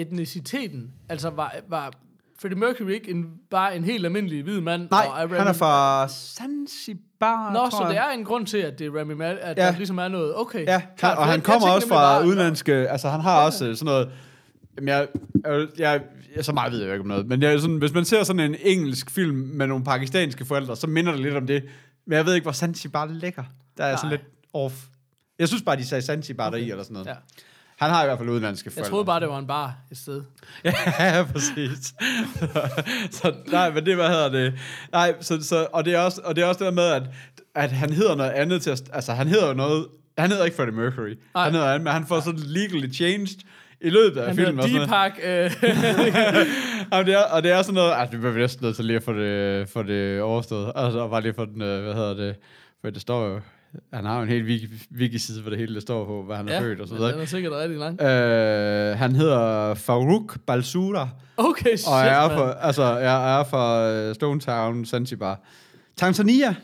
[0.00, 1.92] etniciteten, altså var, var
[2.40, 4.88] Freddie Mercury ikke en, bare en helt almindelig hvid mand?
[4.90, 7.90] Nej, og han er fra Zanzibar, Nå, så jeg.
[7.90, 9.66] det er en grund til, at det er Rami Malek, at Ja.
[9.66, 10.66] der ligesom er noget, okay.
[10.66, 13.76] Ja, for og jeg- han kommer også fra bare- udenlandske, altså han har også øh,
[13.76, 14.10] sådan noget,
[14.76, 15.08] jamen jeg,
[15.46, 16.02] jeg, jeg,
[16.36, 18.40] jeg, så meget ved jeg ikke om noget, men jeg, sådan, hvis man ser sådan
[18.40, 21.64] en engelsk film med nogle pakistanske forældre, så minder det lidt om det,
[22.06, 23.42] men jeg ved ikke, hvor Zanzibar ligger.
[23.78, 24.16] Der er sådan Nej.
[24.16, 24.22] lidt
[24.54, 24.74] off.
[25.38, 26.58] Jeg synes bare, de sagde Zanzibar okay.
[26.58, 27.06] deri, eller sådan noget.
[27.06, 27.14] Ja.
[27.78, 28.90] Han har i hvert fald udenlandske Jeg forældre.
[28.90, 30.22] troede bare, det var en bar et sted.
[30.64, 31.94] ja, præcis.
[33.16, 34.54] så, nej, men det, hvad hedder det?
[34.92, 37.02] Nej, så, så, og, det er også, og det er også det der med, at,
[37.54, 39.86] at han hedder noget andet til at, altså han hedder jo noget,
[40.18, 41.14] han hedder ikke Freddie Mercury.
[41.34, 41.44] Nej.
[41.44, 43.38] Han hedder andet, men han får sådan legally changed
[43.80, 44.54] i løbet af Han filmen.
[44.54, 44.72] noget.
[44.72, 45.50] Deepak, øh,
[46.92, 48.96] Jamen, det er, og det er sådan noget, altså, vi bliver næsten nødt til lige
[48.96, 50.72] at få det, få det overstået.
[50.76, 52.36] Altså, og bare lige få den, øh, hvad hedder det,
[52.80, 53.40] for det står jo,
[53.92, 56.48] han har jo en helt wiki- wiki-side, hvor det hele det står på, hvad han
[56.48, 57.12] er ja, født og så videre.
[57.12, 58.00] den er sikkert rigtig lang.
[58.02, 62.38] Øh, han hedder Farouk Balsura, Okay, shit, og jeg er, mand.
[62.38, 65.40] fra, altså, jeg er fra øh, Stone Town, Zanzibar.
[65.96, 66.54] Tanzania.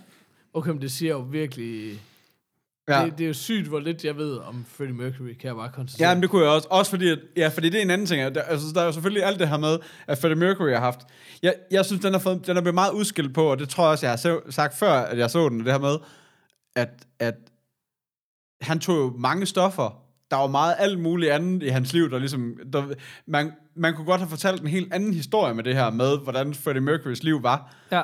[0.54, 1.92] Okay, men det siger jo virkelig...
[2.88, 2.99] Ja.
[3.00, 3.04] Ja.
[3.04, 5.71] Det, det er jo sygt, hvor lidt jeg ved om Freddie Mercury, kan jeg bare
[5.75, 6.09] konstatere.
[6.09, 6.68] Ja, men det kunne jeg også.
[6.71, 8.35] Også fordi, at, ja, fordi det er en anden ting.
[8.35, 11.00] Der, altså, der er jo selvfølgelig alt det her med, at Freddie Mercury har haft.
[11.42, 13.85] Jeg, jeg synes, den har, fået, den er blevet meget udskilt på, og det tror
[13.85, 15.97] jeg også, jeg har sagt før, at jeg så den, det her med,
[16.76, 17.35] at, at
[18.61, 20.00] han tog jo mange stoffer.
[20.31, 22.59] Der var meget alt muligt andet i hans liv, der ligesom...
[22.73, 22.95] Der,
[23.26, 26.54] man, man kunne godt have fortalt en helt anden historie med det her med, hvordan
[26.54, 27.75] Freddie Mercurys liv var.
[27.93, 28.02] Ja.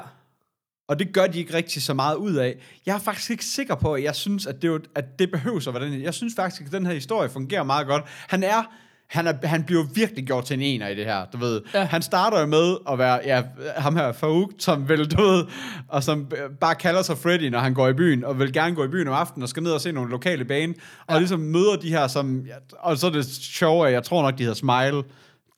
[0.89, 2.61] Og det gør de ikke rigtig så meget ud af.
[2.87, 5.93] Jeg er faktisk ikke sikker på, at jeg synes, at det, at det behøver den
[5.93, 5.99] her.
[5.99, 8.05] Jeg synes faktisk, at den her historie fungerer meget godt.
[8.07, 8.63] Han er,
[9.11, 11.63] han, er, han bliver virkelig gjort til en ener i det her, du ved.
[11.75, 11.85] Ja.
[11.85, 13.43] Han starter jo med at være, ja,
[13.77, 15.45] ham her Farouk, som vel, du ved,
[15.89, 18.85] og som bare kalder sig Freddy, når han går i byen, og vil gerne gå
[18.85, 20.75] i byen om aftenen, og skal ned og se nogle lokale bane,
[21.07, 24.23] og ligesom møder de her, som, ja, og så er det sjove, at jeg tror
[24.23, 25.03] nok, de hedder Smile,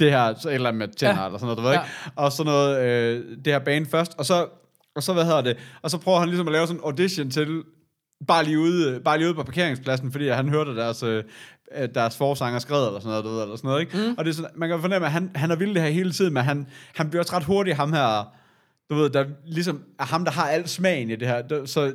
[0.01, 1.21] det her, så et eller andet med tænder, Ja.
[1.21, 1.27] ja.
[1.27, 1.81] eller sådan noget, du ved Ja.
[1.83, 1.93] ikke?
[2.17, 4.47] Og sådan noget, øh, det her bane først, og så,
[4.97, 7.31] og så, hvad hedder det, og så prøver han ligesom at lave sådan en audition
[7.31, 7.63] til,
[8.29, 11.25] bare lige ude, bare lige ude på parkeringspladsen, fordi han hørte deres, øh,
[11.95, 13.97] deres forsanger skred, eller sådan noget, du ved, eller sådan noget, ikke?
[13.97, 14.15] Mm.
[14.19, 16.13] Og det er sådan, man kan fornemme, at han, han har vildt det her hele
[16.13, 18.33] tiden, men han, han bliver også ret hurtigt ham her,
[18.91, 21.67] du ved, der ligesom er ham, der har al smagen i det her.
[21.67, 21.93] Så,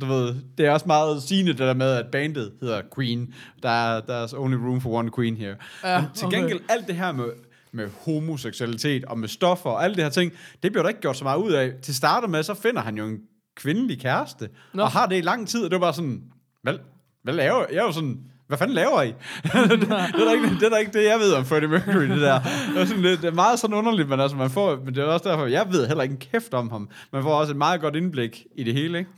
[0.00, 3.34] du ved, det er også meget sigende det der med, at bandet hedder Queen.
[3.62, 5.56] Der er there's only room for one queen here.
[5.84, 6.38] Ja, Men til okay.
[6.38, 7.26] gengæld, alt det her med,
[7.72, 11.16] med homoseksualitet og med stoffer og alle det her ting, det bliver der ikke gjort
[11.16, 11.72] så meget ud af.
[11.82, 13.18] Til starter med, så finder han jo en
[13.56, 14.82] kvindelig kæreste, Nå.
[14.82, 16.22] Og har det i lang tid, og det var bare sådan,
[16.62, 16.74] hvad,
[17.22, 17.64] hvad laver?
[17.70, 18.18] Jeg er jo sådan,
[18.48, 19.06] hvad fanden laver I?
[19.08, 19.14] det,
[19.80, 22.20] det, er da ikke, det er da ikke det, jeg ved om Freddie Mercury, det
[22.20, 22.40] der.
[22.74, 24.98] Det er, sådan lidt, det er meget sådan underligt, men, altså, man får, men det
[25.02, 26.88] er også derfor, jeg ved heller ikke en kæft om ham.
[27.12, 29.10] Man får også et meget godt indblik i det hele, ikke?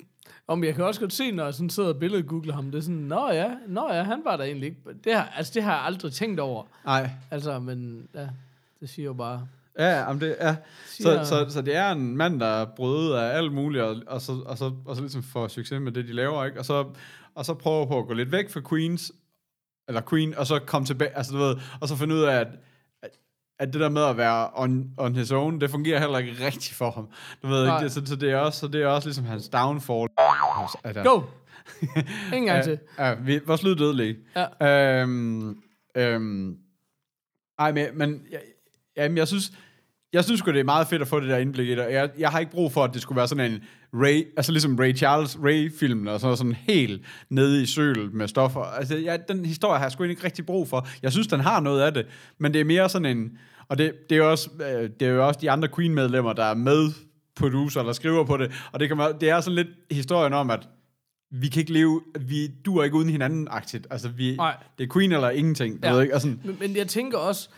[0.49, 2.79] Om jeg kan også godt se, når jeg sådan sidder og billedet googler ham, det
[2.79, 4.81] er sådan, nå ja, nå ja, han var der egentlig ikke.
[5.05, 6.65] Det har, altså, det har jeg aldrig tænkt over.
[6.85, 7.11] Nej.
[7.31, 8.27] Altså, men ja,
[8.81, 9.47] det siger jo bare...
[9.79, 10.37] Ja, jamen det.
[10.87, 13.97] Siger- Så, så, så det er en mand, der er brødet af alt muligt, og,
[14.07, 16.59] og, så, og, så, og så ligesom får succes med det, de laver, ikke?
[16.59, 16.85] Og så,
[17.35, 19.13] og så prøver på at gå lidt væk fra Queens,
[19.89, 22.49] eller Queen, og så komme tilbage, altså du ved, og så finde ud af, at,
[23.03, 23.11] at,
[23.59, 26.75] at det der med at være on, on his own, det fungerer heller ikke rigtigt
[26.75, 27.09] for ham.
[27.43, 27.77] Du ved Nej.
[27.77, 30.09] ikke, det, så, så, det er også, så det er også ligesom hans downfall.
[30.85, 31.21] At Go!
[32.35, 32.79] Ingen gang til.
[32.99, 34.19] Ja, vi, vores lyd dødelige.
[34.37, 35.01] Ja.
[35.03, 35.63] Øhm,
[35.97, 36.59] øhm,
[37.59, 38.41] ej, men, men jeg,
[38.97, 39.53] jamen, jeg synes,
[40.13, 41.81] jeg synes sgu, det er meget fedt at få det der indblik i det.
[41.81, 43.63] og Jeg, jeg har ikke brug for, at det skulle være sådan en
[43.95, 48.61] Ray, altså ligesom Ray Charles Ray-film, og sådan, sådan helt nede i sølet med stoffer.
[48.61, 50.89] Altså, jeg, den historie har jeg sgu ikke rigtig brug for.
[51.03, 52.07] Jeg synes, den har noget af det,
[52.39, 55.13] men det er mere sådan en, og det, det, er, jo også, øh, det er
[55.13, 56.93] jo også de andre Queen-medlemmer, der er med
[57.37, 60.51] producer, eller skriver på det, og det, kan man, det er sådan lidt historien om,
[60.51, 60.69] at
[61.31, 63.87] vi kan ikke leve, vi duer ikke uden hinanden-agtigt.
[63.91, 64.57] Altså, vi, Nej.
[64.79, 65.79] det er Queen eller ingenting.
[65.83, 65.93] Ja.
[65.93, 66.13] ved ikke?
[66.15, 67.49] Altså, Men, men jeg tænker også,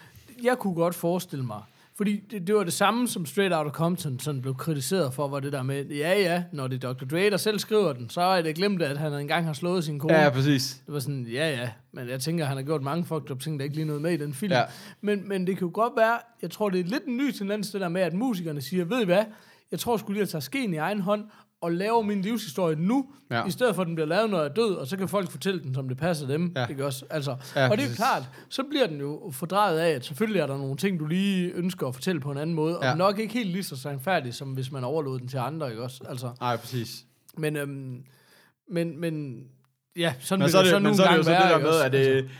[0.43, 1.61] jeg kunne godt forestille mig,
[1.97, 5.41] fordi det, det var det samme, som Straight Outta Compton sådan blev kritiseret for, var
[5.41, 7.05] det der med, ja ja, når det er Dr.
[7.05, 9.99] Dre, der selv skriver den, så er det glemt, at han engang har slået sin
[9.99, 10.15] kone.
[10.15, 10.83] ja, præcis.
[10.87, 13.59] Det var sådan, ja ja, men jeg tænker, han har gjort mange fucked up ting,
[13.59, 14.53] der ikke lige noget med i den film.
[14.53, 14.63] Ja.
[15.01, 17.71] Men, men det kan jo godt være, jeg tror, det er lidt en ny tendens,
[17.71, 19.25] det der med, at musikerne siger, ved I hvad,
[19.71, 21.25] jeg tror skulle lige at tage skeen i egen hånd,
[21.63, 23.45] og lave min livshistorie nu, Ja.
[23.47, 25.31] i stedet for at den bliver lavet, når jeg er død, og så kan folk
[25.31, 26.53] fortælle den, som det passer dem.
[26.57, 26.67] Ja.
[26.67, 27.05] Ikke også?
[27.11, 27.97] Altså, Ja, og det er præcis.
[27.97, 31.51] klart, så bliver den jo fordrejet af, at selvfølgelig er der nogle ting, du lige
[31.55, 32.95] ønsker at fortælle på en anden måde, og Ja.
[32.95, 36.05] nok ikke helt lige så sandfærdig, som hvis man overlod den til andre, ikke også?
[36.09, 37.05] Altså, Nej, præcis.
[37.39, 38.03] men, øhm,
[38.71, 39.43] men, men,
[39.97, 41.23] ja, sådan Men vil så er det, det, så men nogle så er det jo
[41.23, 41.85] gange så det være, der med, også?
[41.85, 42.31] at det,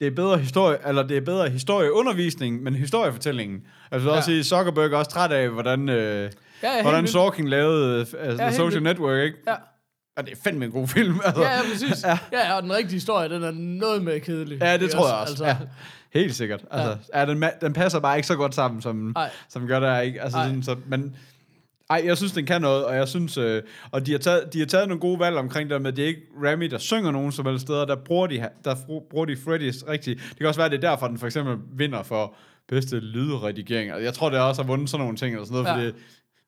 [0.00, 3.62] det er bedre historie, eller det er bedre historieundervisning, men historiefortællingen.
[3.90, 4.36] Altså, vil også Ja.
[4.42, 6.30] sige, Zuckerberg er også træt af, hvordan, øh,
[6.62, 7.06] ja, ja, hvordan.
[7.06, 8.82] Sorkin lavede uh, Ja, The Social vildt.
[8.82, 9.36] Network, ikke?
[9.46, 9.54] Ja.
[10.16, 11.20] Og det er fandme en god film.
[11.24, 11.42] Altså.
[11.42, 12.04] Ja, ja, præcis.
[12.04, 12.18] Ja.
[12.32, 14.58] ja, og den rigtige historie, den er noget mere kedelig.
[14.62, 15.32] Ja, det tror jeg også.
[15.32, 15.44] Altså.
[15.44, 15.56] Ja.
[16.12, 16.64] Helt sikkert.
[16.70, 17.20] Altså, ja.
[17.20, 19.30] Ja, den, den passer bare ikke så godt sammen, som, Ej.
[19.48, 20.22] som gør der ikke.
[20.22, 20.44] Altså, Ej.
[20.46, 21.16] sådan, så, men
[21.90, 24.58] ej, jeg synes, den kan noget, og jeg synes, øh, og de har, taget, de
[24.58, 27.10] har taget nogle gode valg omkring det med, at det er ikke Remy, der synger
[27.10, 28.74] nogen som helst steder, der bruger de, der
[29.10, 30.20] bruger de Freddys rigtigt.
[30.28, 32.34] Det kan også være, at det er derfor, den for eksempel vinder for
[32.68, 33.90] bedste lydredigering.
[33.90, 35.88] Altså, Jeg tror, det også har vundet sådan nogle ting, eller sådan noget, ja.
[35.88, 35.98] fordi,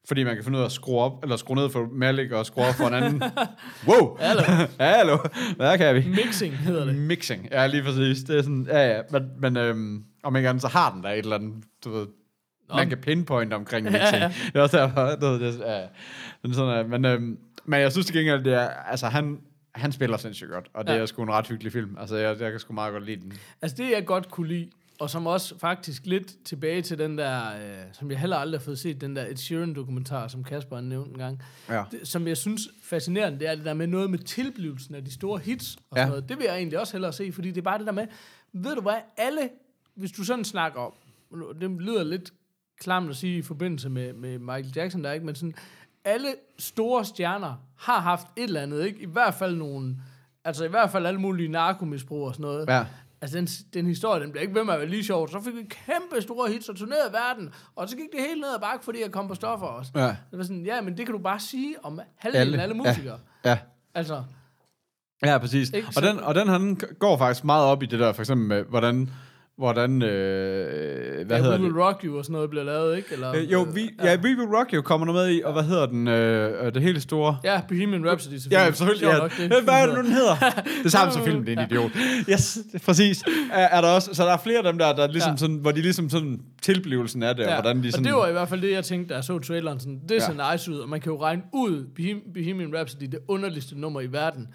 [0.09, 2.47] fordi man kan finde ud af at skrue op, eller skrue ned for Malik, og
[2.47, 3.23] skrue op for en anden.
[3.89, 4.17] wow!
[4.21, 4.43] Hallo.
[4.81, 5.19] Hallo!
[5.57, 6.09] Hvad kan vi?
[6.09, 6.95] Mixing hedder det.
[6.95, 8.23] Mixing, ja, lige præcis.
[8.25, 11.09] Det er sådan, ja, ja, men, men øhm, om ikke andet, så har den der
[11.11, 12.07] et eller andet, du ved,
[12.75, 14.03] man kan pinpoint omkring mixing.
[14.15, 14.33] Ja, ja.
[14.47, 15.81] Det er også derfor, du ved, det, ja,
[16.43, 19.39] men sådan, er- men, øhm, men jeg synes til gengæld, det er, altså han,
[19.75, 20.99] han spiller sindssygt godt, og det Ja.
[20.99, 21.97] er sgu en ret hyggelig film.
[22.01, 23.33] Altså, jeg, jeg kan sgu meget godt lide den.
[23.63, 24.71] Altså det, jeg godt kunne lide,
[25.03, 28.65] og som også faktisk lidt tilbage til den der, øh, som jeg heller aldrig har
[28.65, 31.85] fået set, den der Ed Sheeran-dokumentar, som Kasper har nævnt en gang, Ja.
[31.91, 35.13] det, som jeg synes fascinerende, det er det der med noget med tilblivelsen af de
[35.13, 36.09] store hits og sådan Ja.
[36.09, 36.29] noget.
[36.29, 38.07] Det vil jeg egentlig også hellere se, fordi det er bare det der med,
[38.53, 39.49] ved du hvad, alle,
[39.95, 40.93] hvis du sådan snakker om,
[41.61, 42.33] det lyder lidt
[42.81, 45.27] klamt at sige i forbindelse med, med Michael Jackson der, ikke?
[45.27, 45.55] men sådan,
[46.05, 49.01] alle store stjerner har haft et eller andet, ikke?
[49.01, 49.97] I hvert fald nogle,
[50.45, 52.69] altså i hvert fald alle mulige narkomisbrug og sådan noget.
[52.69, 52.85] Ja.
[53.23, 55.29] Altså, den, den historie, den bliver ikke ved med at være lige sjov.
[55.29, 58.55] Så fik vi kæmpe store hits og turnerede verden, og så gik det helt ned
[58.55, 59.93] ad bakke, fordi jeg kom på stoffer også.
[59.95, 60.07] Ja.
[60.07, 63.19] Det var sådan, ja, men det kan du bare sige om halvdelen af alle musikere.
[63.45, 63.59] Ja.
[63.95, 64.23] Altså,
[65.25, 65.71] Ja, præcis.
[65.71, 65.89] Ikke?
[65.97, 68.63] Og den, og den han går faktisk meget op i det der, for eksempel med,
[68.63, 69.11] hvordan,
[69.59, 71.73] hvordan øh, hvad ja, hedder We det?
[71.73, 73.09] Will Rock You og sådan noget bliver lavet, ikke?
[73.13, 75.63] Eller, Øh, jo, vi, ja, We Will Rock You kommer der med i, og hvad
[75.63, 77.37] hedder den, øh, øh, det helt store?
[77.45, 78.67] Ja, Bohemian Rhapsody selvfølgelig.
[78.67, 79.07] Ja, selvfølgelig.
[79.07, 79.49] Ja.
[79.49, 80.35] nok, Hvad er det nu, den hedder?
[80.85, 81.77] Det samme som filmen, det er en Ja.
[81.77, 81.91] idiot.
[82.31, 83.23] Yes, præcis.
[83.53, 85.33] Er, er der også, så der er flere af dem der, der ligesom Ja.
[85.33, 85.37] ja.
[85.37, 87.49] sådan, hvor de ligesom sådan, tilblivelsen af det, ja.
[87.57, 88.07] og hvordan de sådan...
[88.07, 89.81] Og det var i hvert fald det, jeg tænkte, da jeg så traileren.
[89.81, 90.53] Sådan, det ser Ja.
[90.53, 94.07] nice ud, og man kan jo regne ud, Bohem- Bohemian Rhapsody, det underligste nummer i
[94.13, 94.49] verden,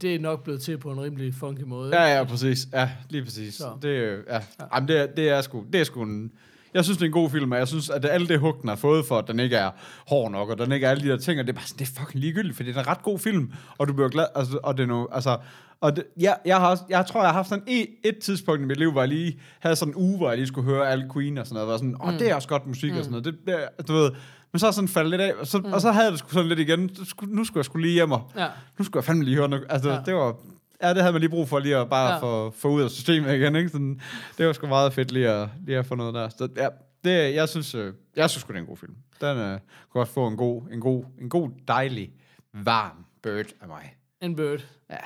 [0.00, 2.00] det er nok blevet til på en rimelig funky måde.
[2.00, 2.68] Ja, ja, præcis.
[2.72, 3.54] Ja, lige præcis.
[3.54, 3.70] Så.
[3.82, 4.40] Det, øh, ja.
[4.74, 6.32] Jamen, det, er, det, er sgu, det er sgu en...
[6.74, 8.68] Jeg synes, det er en god film, og jeg synes, at alt det hug, den
[8.68, 9.70] har fået for, at den ikke er
[10.06, 11.78] hård nok, og den ikke er alle de der ting, og det er bare sådan,
[11.78, 14.26] det er fucking ligegyldigt, for det er en ret god film, og du bliver glad,
[14.34, 15.38] altså, og det er nu, altså,
[15.80, 18.62] og det, jeg, jeg, har også, jeg tror, jeg har haft sådan et, et tidspunkt
[18.62, 20.90] i mit liv, hvor jeg lige havde sådan en uge, hvor jeg lige skulle høre
[20.90, 23.10] alle Queen og sådan noget, og sådan, åh, det er også godt musik og sådan
[23.10, 24.10] noget, det, det, du ved,
[24.52, 25.72] men så er sådan faldet lidt af, og så, mm.
[25.72, 26.80] og så havde jeg det sgu sådan lidt igen,
[27.28, 28.48] nu skulle jeg skulle lige hjem, og Ja.
[28.78, 30.02] nu skulle jeg fandme lige høre noget, altså, Ja.
[30.06, 30.36] det var,
[30.82, 32.18] Ja, det havde man lige brug for lige at bare Ja.
[32.20, 33.68] få, få ud af systemet igen, ikke?
[33.68, 34.00] Sådan,
[34.38, 36.28] det var sgu meget fedt lige at, lige at få noget der.
[36.28, 36.68] Så ja,
[37.04, 38.94] det, jeg synes, øh, jeg synes det er en god film.
[39.20, 39.60] Den øh,
[39.90, 42.12] kunne også få en god, en god, en god, dejlig,
[42.52, 43.96] varm bird af mig.
[44.20, 44.66] En bird.
[44.90, 44.96] Ja.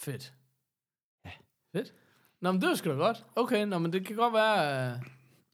[0.00, 0.32] Fedt.
[1.24, 1.30] Ja.
[1.78, 1.92] Fedt.
[2.40, 3.24] Nå, men det var sgu da godt.
[3.36, 4.98] Okay, nå, men det kan godt være, øh,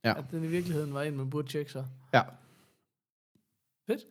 [0.05, 0.19] Ja.
[0.19, 1.85] at den i virkeligheden var en, man burde tjekke så.
[2.15, 2.23] Ja.
[3.88, 4.03] Fedt.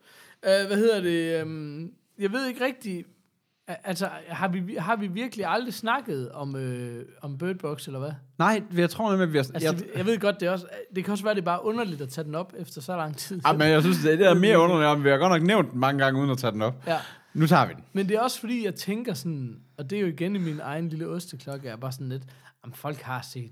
[0.44, 1.44] Uh, hvad hedder det?
[1.44, 3.08] Um, jeg ved ikke rigtigt...
[3.84, 8.12] Altså, har vi, har vi virkelig aldrig snakket om, øh, om Bird Box, eller hvad?
[8.40, 9.46] Nej, jeg tror nemlig, at vi har...
[9.54, 10.68] Altså, jeg, jeg, ved godt, det er også...
[10.96, 13.18] Det kan også være, det er bare underligt at tage den op efter så lang
[13.18, 13.42] tid.
[13.46, 15.72] ja, men jeg synes, det, det er mere underligt, om vi har godt nok nævnt
[15.72, 16.88] den mange gange, uden at tage den op.
[16.88, 16.98] Ja.
[17.34, 17.84] Nu tager vi den.
[17.94, 20.60] Men det er også fordi, jeg tænker sådan, og det er jo igen i min
[20.64, 22.24] egen lille osteklokke, jeg er bare sådan lidt,
[22.64, 23.52] om folk har set,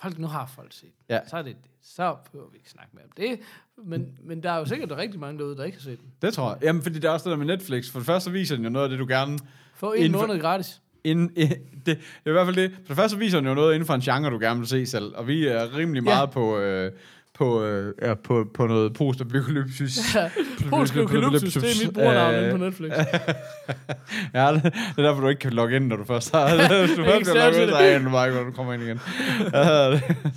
[0.00, 1.18] folk nu har folk set, Ja.
[1.28, 1.70] så er det det.
[1.82, 3.40] Så behøver vi ikke snakke mere om det.
[3.84, 6.08] Men, men der er jo sikkert rigtig mange derude, der ikke har set den.
[6.22, 6.58] Det tror jeg.
[6.62, 7.90] Jamen, fordi det er også det der med Netflix.
[7.90, 9.38] For det første viser den jo noget af det, du gerne...
[9.74, 10.80] Få en Inden for- måned gratis.
[11.04, 12.72] Inden, det, det er i hvert fald det.
[12.72, 14.86] For det første viser den jo noget inden for en genre, du gerne vil se
[14.86, 15.12] selv.
[15.16, 16.14] Og vi er rimelig Ja.
[16.14, 16.92] meget på, øh,
[17.38, 19.98] på, øh, ja, på, på noget post-apokalypsis.
[20.70, 22.92] Polsk Eukalyptus, det er mit brugernavn Øh, på Netflix.
[24.34, 26.48] Ja, det, det er derfor, du ikke kan logge ind, når du først har...
[26.96, 29.00] Du først kan logge ind, så aner du bare du kommer ind igen.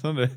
[0.02, 0.30] Sådan det.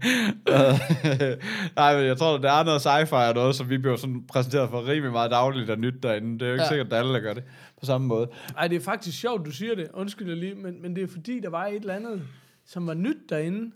[1.77, 4.70] Nej, men jeg tror, der er noget sci-fi og noget, som vi bliver sådan præsenteret
[4.70, 6.33] for rimelig meget dagligt og nyt derinde.
[6.38, 6.68] Det er jo ikke Ja.
[6.68, 7.42] sikkert, at alle der gør det
[7.81, 8.29] på samme måde.
[8.59, 9.88] Ej, det er faktisk sjovt, du siger det.
[9.94, 12.22] Undskyld jeg lige, men, men det er fordi, der var et eller andet,
[12.66, 13.70] som var nyt derinde,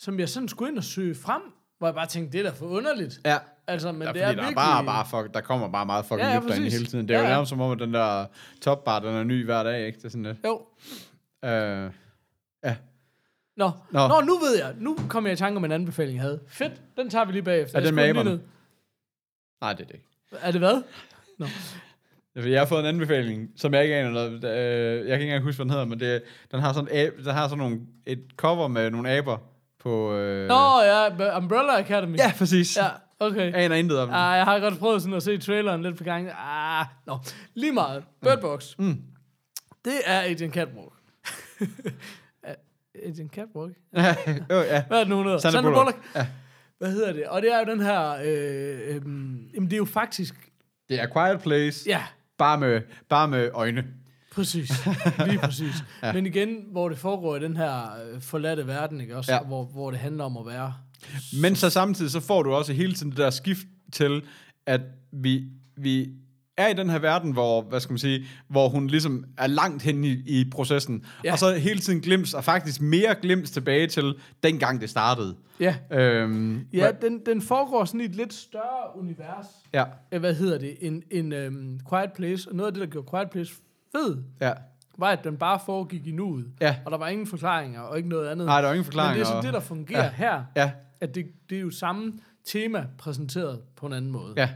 [0.00, 1.42] som jeg sådan skulle ind og søge frem,
[1.78, 3.20] hvor jeg bare tænkte, det er da for underligt.
[3.24, 3.36] Ja.
[3.66, 4.50] Altså, men Ja, det er der, virkelig...
[4.50, 6.72] er bare, bare fuck, der kommer bare meget fucking Ja, ja, derinde præcis.
[6.72, 7.08] hele tiden.
[7.08, 7.34] Det er Ja, jo ja.
[7.34, 8.26] nærmest som om, at den der
[8.60, 9.96] topbar, den er ny hver dag, ikke?
[9.98, 10.38] Det er sådan lidt.
[10.44, 10.62] Jo.
[11.44, 11.90] Øh,
[12.64, 12.76] ja.
[13.56, 13.70] Nå.
[13.90, 14.08] Nå.
[14.08, 14.20] Nå.
[14.20, 14.74] Nu ved jeg.
[14.78, 16.40] Nu kommer jeg i tanke om en anbefaling, jeg havde.
[16.48, 17.76] Fedt, den tager vi lige bagefter.
[17.76, 18.40] Er Jeg det med aberne?
[19.60, 20.06] Nej, det er det ikke.
[20.40, 20.82] Er det hvad?
[21.38, 21.46] Nå.
[22.34, 24.44] Jeg har fået en anbefaling, som jeg ikke aner noget.
[24.44, 27.32] Øh, Jeg kan ikke engang huske, hvad den hedder, men det, den har sådan, den
[27.34, 29.36] har sådan nogle, et cover med nogle aber
[29.80, 30.14] på...
[30.14, 32.16] Øh, Nå ja, Umbrella Academy.
[32.16, 32.76] Ja, præcis.
[32.76, 32.88] Ja,
[33.18, 33.52] okay.
[33.52, 34.16] Jeg aner intet om den.
[34.16, 36.28] Ah, jeg har godt prøvet sådan at se traileren lidt på gang.
[36.38, 37.18] Ah, nå.
[37.54, 38.04] Lige meget.
[38.22, 38.78] Bird Box.
[38.78, 39.02] Mm.
[39.84, 40.92] Det er Agent Catwalk.
[43.06, 43.76] Agent Catwalk?
[44.50, 44.84] jo, ja.
[44.86, 45.38] Hvad er det nu, hun hedder?
[45.38, 45.96] Sandra Sandra Bullock.
[46.12, 46.28] Bullock.
[46.78, 47.26] Hvad hedder det?
[47.26, 48.10] Og det er jo den her...
[48.10, 49.02] Øh, øh,
[49.54, 50.34] jamen, det er jo faktisk...
[50.88, 51.90] Det er Quiet Place.
[51.90, 52.02] Ja,
[52.38, 53.84] bare med, bare med øjne.
[54.34, 54.70] Præcis,
[55.26, 55.74] lige præcis.
[56.02, 56.12] ja.
[56.12, 57.82] Men igen, hvor det foregår i den her
[58.14, 59.32] øh, forladte verden, ikke også?
[59.32, 59.40] Ja.
[59.42, 60.74] Hvor, hvor det handler om at være.
[61.42, 64.22] Men så samtidig, så får du også hele tiden det der skift til,
[64.66, 64.80] at
[65.12, 65.44] vi,
[65.76, 66.08] vi
[66.56, 69.82] er i den her verden, hvor, hvad skal man sige, hvor hun ligesom er langt
[69.82, 71.32] hen i, i processen, ja.
[71.32, 75.36] Og så hele tiden glims, og faktisk mere glims tilbage til dengang det startede.
[75.60, 79.46] Ja, Øhm, ja den, den foregår sådan i et lidt større univers.
[79.74, 79.84] ja,
[80.18, 80.76] Hvad hedder det?
[80.80, 82.48] En, en um, Quiet Place.
[82.50, 83.54] Og noget af det, der gjorde Quiet Place
[83.92, 84.52] fed, ja.
[84.98, 86.46] var, at den bare foregik i nuet.
[86.60, 86.76] Ja.
[86.84, 88.46] Og der var ingen forklaringer og ikke noget andet.
[88.46, 89.10] Nej, der er jo ingen forklaring.
[89.12, 90.10] Men det er så og- det, der fungerer Ja.
[90.10, 90.44] her.
[90.56, 92.12] Ja, At det, det er jo samme
[92.44, 94.34] tema præsenteret på en anden måde.
[94.36, 94.50] ja.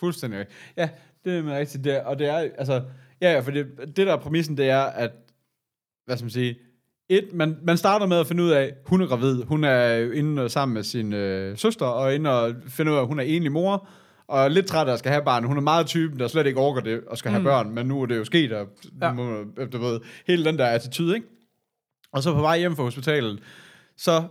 [0.00, 0.46] Fuldstændig.
[0.76, 0.88] Ja,
[1.24, 1.84] det er rigtigt.
[1.84, 2.82] Det, og det er, altså,
[3.20, 5.10] ja, ja, for det, det der er præmissen, det er, at,
[6.06, 6.58] hvad skal man sige,
[7.08, 9.42] et, man, man starter med at finde ud af, hun er gravid.
[9.42, 13.06] Hun er inde sammen med sin øh, søster, og inde og finde ud af, at
[13.06, 13.88] hun er enlig mor,
[14.32, 15.44] og er lidt træt af at skal have barn.
[15.44, 17.44] Hun er meget typen, der slet ikke orker det, og skal have Mm.
[17.44, 18.66] børn, men nu er det jo sket, og
[19.02, 19.12] ja.
[19.12, 21.26] Må, du ved, hele den der attitude, ikke?
[22.12, 23.38] Og så på vej hjem fra hospitalet,
[23.96, 24.22] så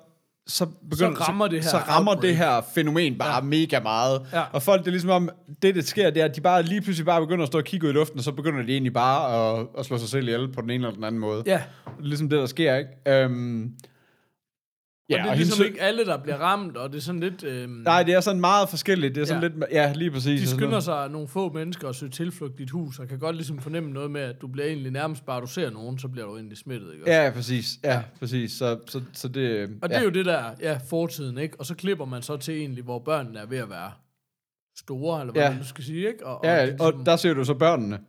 [0.47, 2.29] så, begynder, rammer det her så rammer outbreak.
[2.29, 3.41] det her fænomen bare ja.
[3.41, 4.21] mega meget.
[4.33, 4.43] Ja.
[4.51, 5.29] Og folk, det er ligesom om,
[5.61, 7.63] det der sker, det er, at de bare lige pludselig bare begynder at stå og
[7.63, 10.27] kigge ud i luften, og så begynder de egentlig bare at, at slå sig selv
[10.27, 11.43] ihjel på den ene eller den anden måde.
[11.45, 11.61] ja.
[11.97, 12.89] Det ligesom det, der sker, ikke?
[13.07, 13.71] Øhm,
[15.11, 17.01] Ja, og det er hendes ligesom sø- ikke alle, der bliver ramt, og det er
[17.01, 17.43] sådan lidt...
[17.43, 19.15] Øhm, Nej, det er sådan meget forskelligt.
[19.15, 19.47] Det er sådan Ja.
[19.47, 19.63] lidt...
[19.71, 20.41] Ja, lige præcis.
[20.41, 23.19] de og skynder sig nogle få mennesker at søge tilflugt i dit hus, og kan
[23.19, 26.07] godt ligesom fornemme noget med, at du bliver egentlig nærmest bare, du ser nogen, så
[26.07, 27.11] bliver du egentlig smittet, ikke?
[27.11, 27.65] Ja, præcis.
[27.83, 28.51] Ja, præcis.
[28.51, 29.69] Så, så, så det...
[29.81, 29.99] Og det ja.
[29.99, 31.59] er jo det der, ja, fortiden, ikke?
[31.59, 33.91] Og så klipper man så til egentlig, hvor børnene er ved at være
[34.77, 35.47] store, eller hvad Ja.
[35.47, 35.53] ja.
[35.53, 36.25] man nu skal sige, ikke?
[36.25, 37.99] Og, Ja, det og, ligesom- og der ser du så børnene.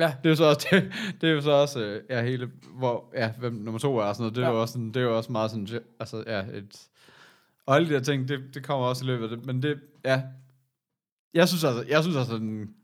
[0.00, 2.50] Ja, Det er jo så også, det, det er jo så også øh, ja, hele,
[2.74, 4.52] hvor, ja, hvem nummer to er og sådan noget, det er Ja.
[4.54, 5.68] jo også, sådan, det er jo også meget sådan,
[6.00, 6.88] altså, ja, et,
[7.66, 9.80] og alle de der ting, det, det kommer også i løbet af det, men det,
[10.04, 10.22] ja,
[11.34, 12.74] jeg synes altså, jeg synes altså, den,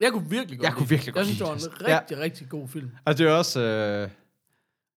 [0.00, 1.88] jeg kunne virkelig godt Jeg kunne virkelig godt Jeg synes, det var en.
[1.90, 2.00] Ja.
[2.00, 2.90] rigtig, rigtig god film.
[3.06, 4.10] altså det er også, øh,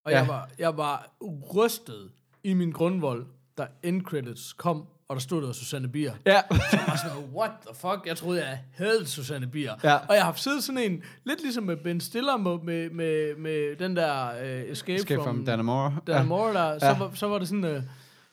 [0.06, 0.18] Og Ja.
[0.20, 1.16] jeg, var, jeg var
[1.56, 2.12] rystet
[2.44, 3.26] i min grundvold,
[3.58, 6.14] da end credits kom, og der stod der Susanne Bier.
[6.26, 6.32] ja,
[6.72, 8.06] Jeg var sådan, what the fuck?
[8.08, 9.74] Jeg troede, jeg havde Susanne Bier.
[9.84, 9.96] Ja.
[9.96, 13.76] Og jeg har siddet sådan en, lidt ligesom med Ben Stiller med, med, med, med
[13.76, 15.92] den der uh, Escape, Escape from, from Dannemora.
[16.08, 16.36] Dan ja.
[16.54, 16.98] Der, så, Ja.
[16.98, 17.82] var, så var det sådan, uh,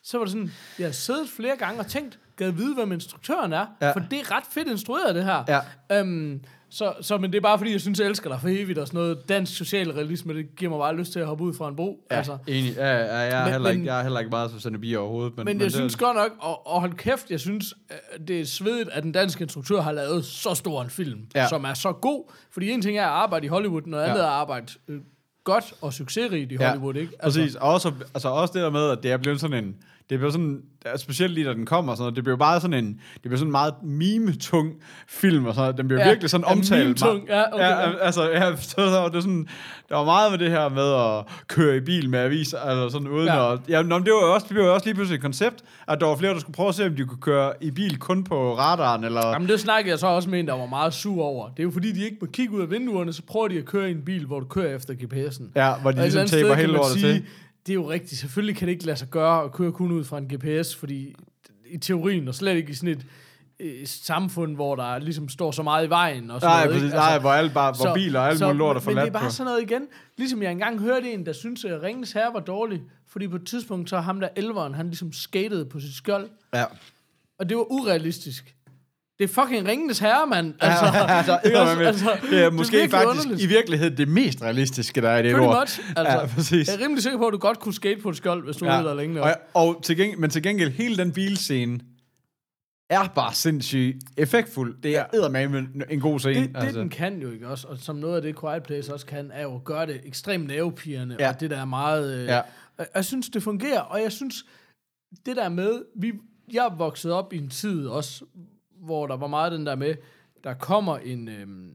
[0.03, 3.53] så var det sådan, jeg har siddet flere gange og tænkt, gad vide, hvem instruktøren
[3.53, 3.93] er, Ja.
[3.93, 5.45] for det er ret fedt instrueret, det her.
[5.91, 6.01] Ja.
[6.01, 6.41] Um,
[6.75, 8.87] så, så, men det er bare fordi, jeg synes, jeg elsker dig for evigt, og
[8.87, 11.77] sådan noget dansk socialrealisme, det giver mig bare lyst til at hoppe ud fra en
[11.77, 12.07] bro.
[12.11, 12.39] Ja, Altså.
[12.47, 12.75] enig.
[12.77, 14.99] Ja, ja, jeg, er Men- heller ikke, men- jeg er heller ikke meget Susanne Bier
[14.99, 15.37] overhovedet.
[15.37, 18.41] Men, Men jeg det, synes godt nok, og, og hold kæft, jeg synes, øh, det
[18.41, 21.41] er svedigt, at den danske instruktør har lavet så stor en film, Ja.
[21.43, 21.49] ja.
[21.49, 22.33] som er så god.
[22.53, 24.23] Fordi en ting er at arbejde i Hollywood, noget andet Ja.
[24.25, 25.01] er at arbejde øh,
[25.45, 27.13] godt og succesrigt i Ja, Hollywood, ikke?
[27.23, 29.77] Præcis, og også, altså også det der med, at det er blevet sådan en,
[30.11, 32.61] det bliver sådan, altså specielt lige da den kommer, og sådan noget, det bliver bare
[32.61, 34.73] sådan en, det bliver sådan en meget mime-tung
[35.09, 35.79] film, og sådan noget.
[35.79, 36.85] den bliver Ja, virkelig sådan ja, omtalt.
[36.85, 39.49] meme-tung, ja, okay, ja, altså, ja, så, så, var det sådan,
[39.89, 43.09] der var meget med det her med at køre i bil med aviser, eller sådan
[43.09, 43.53] uden Ja.
[43.53, 45.57] at, ja, nå, men det var også, det blev også lige pludselig et koncept,
[45.89, 47.99] at der var flere, der skulle prøve at se, om de kunne køre i bil
[47.99, 50.95] kun på radaren, eller, Jamen det snakkede jeg så også med en, der var meget
[50.95, 51.49] sur over.
[51.49, 53.65] Det er jo fordi, de ikke må kigge ud af vinduerne, så prøver de at
[53.65, 55.45] køre i en bil, hvor du kører efter GPS'en.
[55.57, 57.25] ja, hvor de Og ligesom taber hele lortet til.
[57.67, 58.21] Det er jo rigtigt.
[58.21, 61.15] Selvfølgelig kan det ikke lade sig gøre at køre kun ud fra en GPS, fordi
[61.71, 63.07] i teorien, og slet ikke i sådan et
[63.61, 66.31] øh, samfund, hvor der ligesom står så meget i vejen.
[66.31, 66.95] Og sådan Nej, noget, ikke?
[66.97, 69.13] nej, hvor, alle bare, hvor biler og alle mulige lort er Men det er forladt
[69.13, 69.31] bare på.
[69.31, 69.83] sådan noget igen.
[70.19, 73.47] Ligesom jeg engang hørte en, der syntes, at Ringens Herre var dårlig, fordi på et
[73.47, 76.65] tidspunkt, så ham der elveren, han ligesom skatede på sit skjold, Ja.
[77.39, 78.55] og det var urealistisk.
[79.23, 80.55] Det er fucking Ringenes Herre, mand.
[80.61, 81.73] Altså, altså, ikke også?
[81.81, 83.43] altså, Altså, det er det er måske faktisk underligt.
[83.43, 85.61] i virkeligheden det mest realistiske, der er i det Pretty ord.
[85.61, 85.81] much.
[85.97, 86.69] Altså, Ja, præcis.
[86.69, 88.65] Jeg er rimelig sikker på, at du godt kunne skate på et skjold, hvis du
[88.67, 88.73] ja.
[88.73, 89.23] Der længe.
[89.23, 91.81] Og, og til gengæld, men til gengæld, hele den bilscene
[92.91, 94.83] er bare sindssygt effektfuld.
[94.83, 96.35] Det er eddermame en god scene.
[96.41, 96.81] Det, det altså.
[96.81, 99.43] den kan jo ikke også, og som noget af det Quiet Place også kan, er
[99.43, 101.29] jo at gøre det ekstremt nervepirrende, ja.
[101.29, 102.19] Og det der er meget...
[102.21, 102.41] Øh, Ja.
[102.79, 104.45] og Jeg synes, det fungerer, og jeg synes,
[105.27, 105.83] det der med...
[105.97, 106.13] Vi,
[106.53, 108.25] jeg er vokset op i en tid også,
[108.83, 109.95] hvor der var meget den der med,
[110.45, 111.71] der kommer en øhm,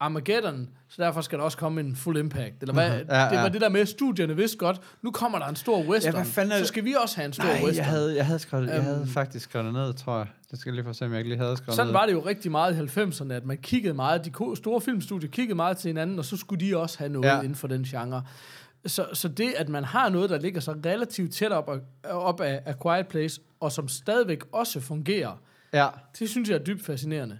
[0.00, 2.54] Armageddon, så derfor skal der også komme en Full Impact.
[2.60, 2.90] Eller hvad?
[2.90, 3.48] Ja, Det var ja.
[3.48, 6.58] det der med, studierne vidste godt, nu kommer der en stor western, hvad fanden er
[6.58, 7.74] så skal vi også have en stor Nej, western.
[7.76, 9.08] jeg havde, jeg havde, skrevet, jeg havde Øhm.
[9.08, 10.26] faktisk skrevet det ned, tror jeg.
[10.50, 11.92] Det skal jeg lige få se, om jeg ikke lige havde skrevet Sådan ned.
[11.92, 15.56] var det jo rigtig meget i 90'erne, at man kiggede meget, de store filmstudier kiggede
[15.56, 17.34] meget til hinanden, og så skulle de også have noget ja.
[17.34, 17.40] Ja.
[17.40, 18.22] inden for den genre.
[18.86, 21.70] Så, så det, at man har noget, der ligger så relativt tæt op,
[22.04, 25.40] op af, af Quiet Place, og som stadigvæk også fungerer,
[25.72, 25.88] Ja.
[26.18, 27.38] det synes jeg er dybt fascinerende.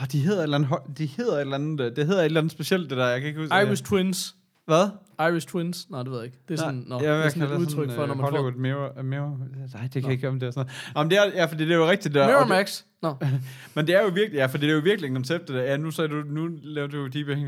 [0.00, 2.24] Oh, de hedder et eller andet, de hedder et eller andet, øh, det hedder et
[2.24, 3.56] eller andet specielt, det der, jeg kan ikke huske.
[3.62, 4.34] Irish Twins.
[4.66, 4.88] Hvad?
[5.20, 5.90] Irish Twins?
[5.90, 6.38] Nej, det ved jeg ikke.
[6.48, 8.52] Det er sådan, nå, ja, det er sådan et det udtryk for, når man Hollywood
[8.52, 8.58] får...
[8.60, 9.38] Mirror, Mirror,
[9.74, 10.92] nej, det kan jeg ikke om det er sådan noget.
[10.96, 12.14] Jamen, det er, ja, fordi det er jo rigtigt.
[12.14, 12.82] Der, og det- Miramax?
[13.02, 13.14] Nå,
[13.74, 15.90] Men det er jo virkelig, ja, for det er jo virkelig en koncept, ja, nu
[15.90, 17.38] sagde du, nu laver du jo deep øh,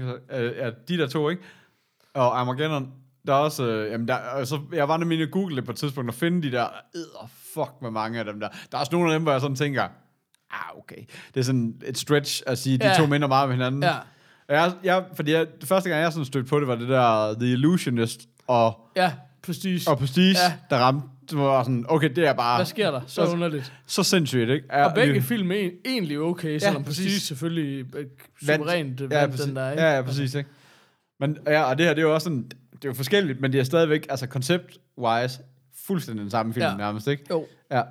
[0.57, 1.43] ja, de der to, ikke?
[2.15, 2.93] Og Armageddon,
[3.27, 5.71] der er også, øh, jamen der, altså, jeg var nemlig inde og google det på
[5.71, 8.49] et tidspunkt, og finde de der, æder, fuck med mange af dem der.
[8.49, 9.83] Der er også nogle af dem, hvor jeg sådan tænker,
[10.51, 11.03] ah, okay,
[11.35, 12.95] det er sådan et stretch at sige, de Ja.
[12.95, 13.83] to minder meget om hinanden.
[13.83, 13.95] ja.
[14.49, 17.35] Jeg, jeg, fordi jeg, det første gang, jeg sådan stødte på det, var det der
[17.35, 19.91] The Illusionist og, Ja, Prestige.
[19.91, 20.45] og Prestige, Ja.
[20.45, 20.53] ja.
[20.71, 23.01] der ramte, det var sådan, okay, det er bare Hvad sker der?
[23.07, 23.73] Så underligt.
[23.87, 24.67] så sindssygt, ikke?
[24.71, 27.05] Er, Og begge film er en- egentlig okay, selvom præcis.
[27.05, 28.05] Prestige selvfølgelig øh,
[28.43, 28.63] Vandt.
[28.63, 29.83] suverænt vandt ja, præcis, den der, ikke?
[29.83, 30.51] Ja, ja, præcis, ikke?
[31.21, 33.53] Men, ja, og det her, det er jo også sådan, det er jo forskelligt, men
[33.53, 35.41] det er stadigvæk, altså concept-wise,
[35.91, 36.77] fuldstændig den samme film Ja.
[36.77, 37.25] nærmest, ikke?
[37.31, 37.47] Jo.
[37.71, 37.83] Ja.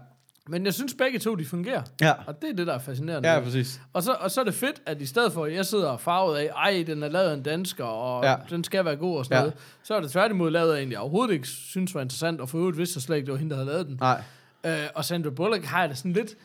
[0.47, 1.81] Men jeg synes begge to, de fungerer.
[2.01, 2.11] Ja.
[2.27, 3.29] Og det er det, der er fascinerende.
[3.33, 3.81] Ja, præcis.
[3.93, 6.37] Og så, og så er det fedt, at i stedet for, at jeg sidder farvet
[6.37, 8.35] af, ej, den er lavet af en dansker, og ja.
[8.49, 9.41] Den skal være god og sådan Ja.
[9.41, 12.49] noget, så er det tværtimod lavet af en, jeg overhovedet ikke synes var interessant, og
[12.49, 13.97] for øvrigt vidste jeg slet ikke, det var hende, der havde lavet den.
[14.01, 14.21] Nej.
[14.65, 16.35] Øh, og Sandra Bullock har jeg det sådan lidt...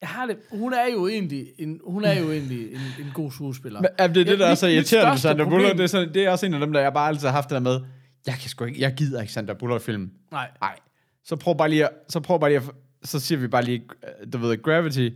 [0.00, 3.30] Jeg har det, hun er jo egentlig en, hun er jo egentlig en, en god
[3.32, 3.80] skuespiller.
[3.80, 5.72] Men, ja, det er det, der er så irriterende med Sandra Bullock.
[5.76, 7.48] Det er, sådan, det er også en af dem, der jeg bare altid har haft
[7.48, 7.80] det der med,
[8.26, 10.10] jeg kan sgu ikke, jeg gider ikke Sandra Bullock-film.
[10.32, 10.48] Nej.
[10.60, 10.76] Nej.
[11.24, 12.70] Så prøv bare lige at, så prøv bare lige at,
[13.04, 13.82] så siger vi bare lige,
[14.24, 15.08] øh, du ved, Gravity,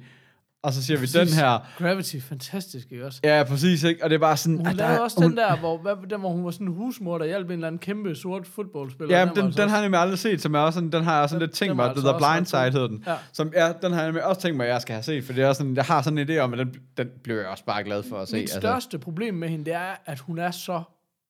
[0.62, 1.58] og så siger vi den her.
[1.78, 3.20] Gravity, fantastisk, ikke også?
[3.24, 4.04] Ja, præcis, ikke?
[4.04, 4.56] Og det er bare sådan...
[4.56, 7.18] Hun at lavede også den der, hvor, hvad, den, hvor hun var sådan en husmor,
[7.18, 9.18] der hjalp en eller anden kæmpe sort fodboldspiller.
[9.18, 11.04] Ja, var den, altså den har jeg nemlig aldrig set, som er også sådan, den
[11.04, 13.04] har jeg sådan Den- lidt tænkt den mig, altså The Blind Side hedder den.
[13.06, 13.14] Ja.
[13.32, 15.32] Som, ja, den har jeg nemlig også tænkt mig, at jeg skal have set, for
[15.32, 17.46] det er også sådan, jeg har sådan en idé om, at den, den blev jeg
[17.46, 18.36] også bare glad for at se.
[18.36, 20.82] Mit største problem med hende, det er, at hun er så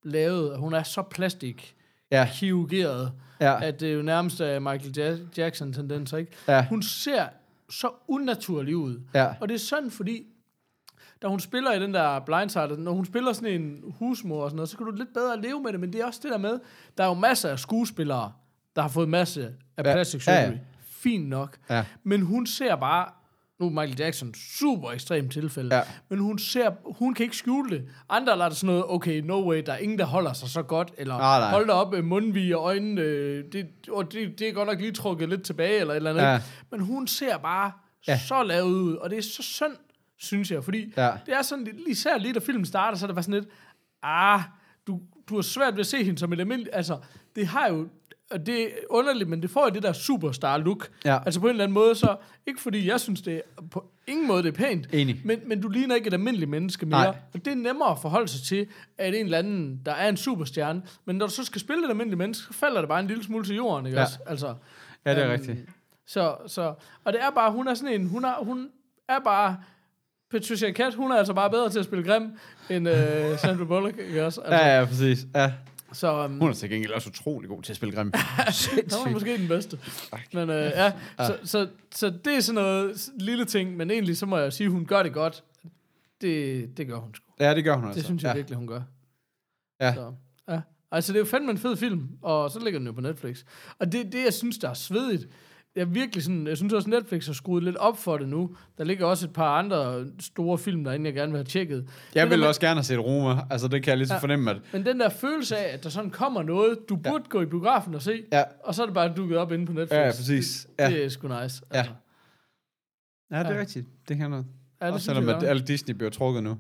[0.05, 1.75] lavet, hun er så plastik
[2.11, 6.33] ja, kirurgeret, ja, at det er jo nærmest uh, Michael ja- Jackson-tendenser, ikke?
[6.49, 7.27] ja, Hun ser
[7.71, 9.01] så unaturlig ud.
[9.15, 10.27] ja, Og det er sådan, fordi
[11.23, 14.57] da hun spiller i den der blindside, når hun spiller sådan en husmor og sådan
[14.57, 16.39] noget, så kan du lidt bedre leve med det, men det er også det der
[16.39, 16.59] med,
[16.99, 18.33] der er jo masser af skuespillere,
[18.77, 20.55] der har fået masse af Ja, plastic ja, surgery.
[20.55, 20.61] ja.
[20.87, 21.57] Fint nok.
[21.71, 23.09] ja, Men hun ser bare,
[23.65, 25.83] nu er Michael Jackson super ekstremt tilfælde, Ja.
[26.09, 27.89] men hun ser, hun kan ikke skjule det.
[28.09, 30.63] Andre lader det sådan noget, okay, no way, der er ingen, der holder sig så
[30.63, 31.51] godt, eller Nej, nej.
[31.51, 34.81] hold da op, øh, mundvige og øjnene, øh, det, og det, det er godt nok
[34.81, 36.23] lige trukket lidt tilbage, eller et eller andet.
[36.23, 36.41] Ja.
[36.71, 37.73] Men hun ser bare
[38.09, 38.19] Ja.
[38.29, 39.77] så lavet ud, og det er så synd,
[40.19, 41.11] synes jeg, fordi Ja.
[41.27, 43.49] det er sådan, især lige da filmen starter, så er det bare sådan lidt,
[44.03, 44.41] ah,
[44.87, 46.99] du, du har svært ved at se hende som et almindeligt, altså,
[47.37, 47.89] det har jo,
[48.35, 50.89] og det er underligt, men det får det der superstar-look.
[51.05, 51.19] Ja.
[51.27, 52.17] Altså på en eller anden måde, så,
[52.47, 55.21] ikke fordi jeg synes, det er, på ingen måde det er pænt, Enig.
[55.25, 57.05] men, men du ligner ikke et almindeligt menneske mere.
[57.05, 57.17] Nej.
[57.35, 58.67] Og det er nemmere at forholde sig til,
[58.99, 61.91] at en eller anden, der er en superstjerne, men når du så skal spille et
[61.91, 64.05] almindeligt menneske, så falder det bare en lille smule til jorden, ikke Ja.
[64.05, 64.19] også?
[64.27, 64.55] Altså,
[65.07, 65.59] ja, det er øhm, rigtigt.
[66.07, 68.69] Så, så, og det er bare, hun er sådan en, hun er, hun
[69.09, 69.57] er bare,
[70.31, 72.31] Patricia Cat, hun er altså bare bedre til at spille grim,
[72.71, 74.41] end øh, Sandra Bullock, ikke også?
[74.41, 75.27] Altså, Ja, ja, præcis.
[75.35, 75.53] Ja.
[75.95, 78.13] Så um, Hun er til gengæld også utrolig god til at spille grim.
[78.13, 79.13] var Sindssygt.
[79.13, 79.79] måske den bedste.
[80.33, 84.27] Men øh, ja, så, så, så det er sådan noget lille ting, men egentlig så
[84.27, 85.45] må jeg sige, hun gør det godt.
[86.21, 87.25] Det, det gør hun sgu.
[87.41, 87.99] Ja, det gør hun altså.
[87.99, 88.35] Det synes jeg ja.
[88.35, 88.81] virkelig, hun gør.
[89.81, 89.95] Ja.
[89.95, 90.13] Så,
[90.49, 90.61] ja.
[90.91, 93.45] Altså, det er jo fandme en fed film, og så ligger den jo på Netflix.
[93.79, 95.29] Og det, det jeg synes, der er svedigt,
[95.77, 98.57] jeg virkelig sådan, jeg synes også, Netflix har skruet lidt op for det nu.
[98.79, 101.77] Der ligger også et par andre store film derinde, jeg gerne vil have tjekket.
[102.15, 103.41] Jeg Det der vil også gerne have set Roma.
[103.51, 104.21] Altså, det kan jeg lige så Ja.
[104.21, 104.57] fornemme, at...
[104.73, 107.95] Men den der følelse af, at der sådan kommer noget, du burde gå i biografen
[107.95, 108.43] og se, Ja.
[108.65, 109.97] og så er det bare dukket op inde på Netflix.
[109.97, 110.67] Ja, ja, præcis.
[110.79, 110.91] Det, Ja.
[110.91, 111.63] det er sgu nice.
[111.73, 111.79] Ja.
[111.79, 111.93] Altså.
[113.31, 113.61] Ja, det er Ja.
[113.61, 113.87] rigtigt.
[114.09, 114.47] Det kan noget.
[114.81, 116.59] Ja, det også selvom jeg at alle Disney bliver trukket nu.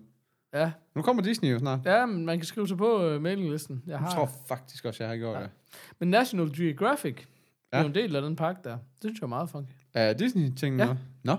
[0.54, 0.70] Ja.
[0.96, 1.78] Nu kommer Disney jo snart.
[1.84, 3.82] ja, men man kan skrive sig på uh, mailinglisten.
[3.86, 4.10] Jeg Jeg har.
[4.14, 5.42] tror faktisk også, jeg har gjort Ja.
[5.42, 5.50] det.
[6.00, 7.14] Men National Geographic
[7.74, 7.78] ja.
[7.78, 7.84] Ja.
[7.84, 8.70] er jo en del af den pakke der.
[8.72, 9.70] Det synes jeg er meget funky.
[9.94, 10.88] Er Disney-ting Ja.
[11.22, 11.36] Nå.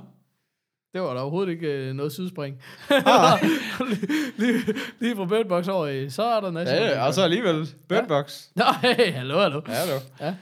[0.94, 2.62] Det var der overhovedet ikke uh, noget sidespring.
[2.90, 3.42] Ah.
[4.40, 4.54] lige,
[5.00, 7.70] lige, fra Bird Box over i, så er der National Ja, ja, og så alligevel.
[7.90, 8.46] Bird Box.
[8.56, 9.62] Nå, hey, hallo, hallo.
[9.68, 10.36] Ja, du.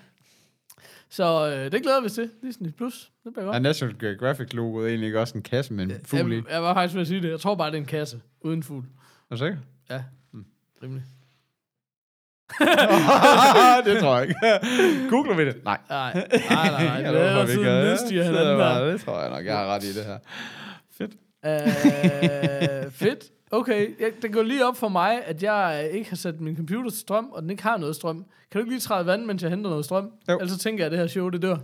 [1.10, 2.30] Så øh, det glæder vi os til.
[2.44, 3.12] Disney Plus.
[3.24, 3.56] Det bliver godt.
[3.56, 6.36] Er National Geographic logoet egentlig ikke også en kasse med en fugl i?
[6.36, 7.30] jeg, jeg var faktisk ved at sige det.
[7.30, 8.86] Jeg tror bare, det er en kasse uden fugl.
[9.30, 9.58] Er du sikker?
[9.90, 10.04] Ja,
[10.84, 11.04] rimelig.
[13.86, 14.40] det tror jeg ikke.
[15.10, 15.56] Googler vi det?
[15.66, 15.78] Nej.
[15.90, 16.14] Nej,
[16.50, 17.12] nej, nej.
[17.12, 18.92] det er sådan en Så hinanden er der.
[18.92, 20.18] Det tror jeg nok, jeg har ret i det her.
[20.98, 21.12] Fedt.
[21.46, 23.24] Øh, fedt.
[23.52, 26.90] Okay, jeg, det går lige op for mig, at jeg ikke har sat min computer
[26.90, 28.16] til strøm, og den ikke har noget strøm.
[28.16, 30.12] Kan du ikke lige træde vand, mens jeg henter noget strøm?
[30.30, 30.34] Jo.
[30.40, 31.56] Ellers så tænker jeg, at det her show, det dør.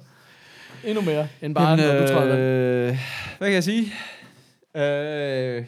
[0.83, 2.39] Endnu mere, end bare, når du træder vand.
[2.39, 2.97] øh,
[3.37, 3.93] hvad kan jeg sige?
[4.75, 5.65] Øh,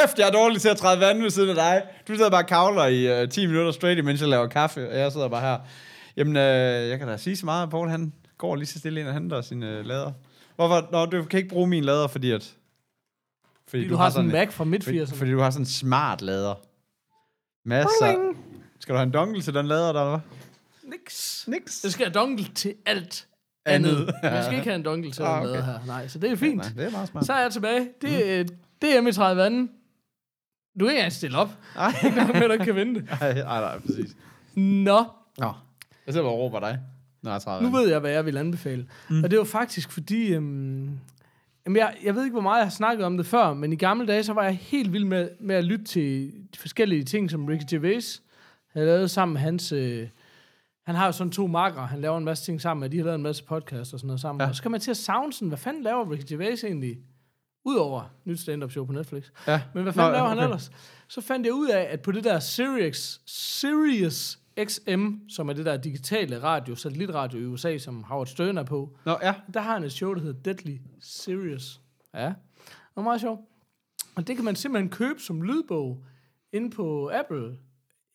[0.00, 1.82] kæft, jeg er dårlig til at træde vand ved siden af dig.
[2.08, 4.98] Du sidder bare og kavler i uh, 10 minutter straight, imens jeg laver kaffe, og
[4.98, 5.58] jeg sidder bare her.
[6.16, 9.00] Jamen, øh, jeg kan da sige så meget, at Poul han går lige så stille
[9.00, 10.12] ind og henter sine øh, lader.
[10.56, 10.88] Hvorfor?
[10.92, 12.54] Nå, du kan ikke bruge min lader, fordi at...
[13.68, 15.16] Fordi du har sådan en Mac fra midt fordi, 80'erne.
[15.16, 16.54] fordi du har sådan en smart lader.
[17.68, 18.32] Masser.
[18.80, 20.18] Skal du have en dongle til den lader, der, hvad?
[20.90, 21.44] Niks.
[21.48, 21.80] Niks.
[21.80, 23.26] Det skal have dongle til alt
[23.66, 24.14] Andet.
[24.22, 25.50] jeg skal ikke have en dongle til Ah, okay.
[25.50, 25.64] okay.
[25.64, 25.78] her.
[25.86, 26.56] Nej, så det er fint.
[26.56, 27.26] Nej, det er meget smart.
[27.26, 27.88] Så er jeg tilbage.
[28.02, 28.56] Det, mm.
[28.82, 29.12] det er m i
[30.78, 30.80] 30 anden.
[30.80, 31.50] Du kan ikke engang stille op.
[31.74, 33.00] Nej, Men du ikke kan vente.
[33.20, 34.16] nej, nej, nej, præcis.
[34.54, 35.04] Nå,
[35.38, 35.52] Nå.
[36.06, 36.78] Jeg ser bare og råber dig.
[37.22, 38.86] Når jeg nu ved jeg, hvad jeg vil anbefale.
[39.10, 39.24] Mm.
[39.24, 40.34] Og det var faktisk fordi...
[40.34, 40.98] Øhm,
[41.66, 43.76] jamen jeg, jeg ved ikke, hvor meget jeg har snakket om det før, men i
[43.76, 47.30] gamle dage, så var jeg helt vild med, med at lytte til de forskellige ting,
[47.30, 48.22] som Ricky Gervais
[48.72, 49.72] havde lavet sammen med hans...
[49.72, 50.08] Øh,
[50.86, 53.04] han har jo sådan to marker, han laver en masse ting sammen med, de har
[53.04, 54.40] lavet en masse podcast og sådan noget sammen.
[54.40, 54.48] Ja.
[54.48, 56.98] Og så kan man til at savne sådan, hvad fanden laver Ricky Gervais egentlig?
[57.64, 59.24] Udover nyt stand-up show på Netflix.
[59.46, 59.62] Ja.
[59.74, 60.44] Men hvad fanden Nå, laver han okay.
[60.46, 60.70] ellers?
[61.08, 65.66] Så fandt jeg ud af, at på det der Sirius, Sirius XM, som er det
[65.66, 69.34] der digitale radio, satellitradio i USA, som Howard Stern er på, Nå, ja.
[69.54, 71.80] der har han et show, der hedder Deadly Serious.
[72.14, 73.40] Ja, det er meget sjovt.
[74.14, 76.04] Og det kan man simpelthen købe som lydbog
[76.52, 77.56] inde på Apple.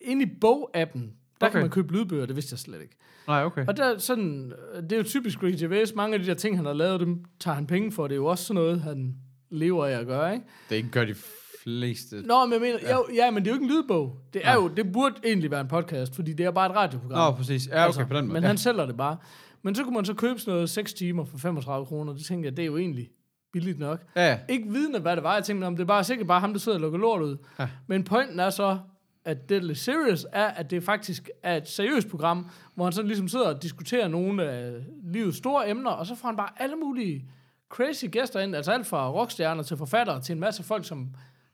[0.02, 1.52] Inde i bogappen, der okay.
[1.52, 2.96] Kan man købe lydbøger, det vidste jeg slet ikke.
[3.28, 3.68] Nej, okay.
[3.68, 6.56] Og der, er sådan, det er jo typisk Ricky Gervais, mange af de der ting,
[6.56, 8.08] han har lavet, dem tager han penge for.
[8.08, 9.16] Det er jo også sådan noget, han
[9.50, 10.46] lever af at gøre, ikke?
[10.70, 11.16] Det gør de
[11.64, 12.16] fleste.
[12.16, 12.96] Nå, men jeg mener, ja.
[12.96, 14.18] Jo, ja, men det er jo ikke en lydbog.
[14.34, 17.34] Det er jo, det burde egentlig være en podcast, fordi det er bare et radioprogram.
[17.34, 17.68] Nå, præcis.
[17.68, 18.34] Ja, okay, på den måde.
[18.34, 18.48] Men ja.
[18.48, 19.18] han sælger det bare.
[19.62, 22.14] Men så kunne man så købe sådan noget 6 timer for 35 kroner.
[22.14, 23.10] Det tænkte jeg, det er jo egentlig
[23.54, 24.04] billigt nok.
[24.16, 24.40] Ja, ja.
[24.50, 25.34] Ikke vidende, hvad det var.
[25.34, 27.38] Jeg tænkte, om det er bare sikkert bare ham, der sidder og lukker lort ud.
[27.60, 27.68] Ja.
[27.88, 28.80] Men pointen er så,
[29.26, 33.28] at Deadly Serious er, at det faktisk er et seriøst program, hvor han sådan ligesom
[33.28, 34.74] sidder og diskuterer nogle af
[35.04, 37.26] livets store emner, og så får han bare alle mulige
[37.70, 41.08] crazy gæster ind, altså alt fra rockstjerner til forfattere til en masse folk, som,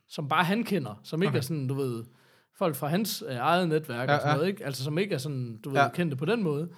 [0.10, 1.38] som bare han kender, som ikke Okay.
[1.38, 2.04] er sådan, du ved,
[2.58, 4.36] folk fra hans øh, eget netværk Ja, og sådan ja.
[4.36, 4.66] noget, ikke?
[4.66, 5.90] Altså som ikke er sådan, du ved, Ja.
[5.90, 6.70] kendte på den måde.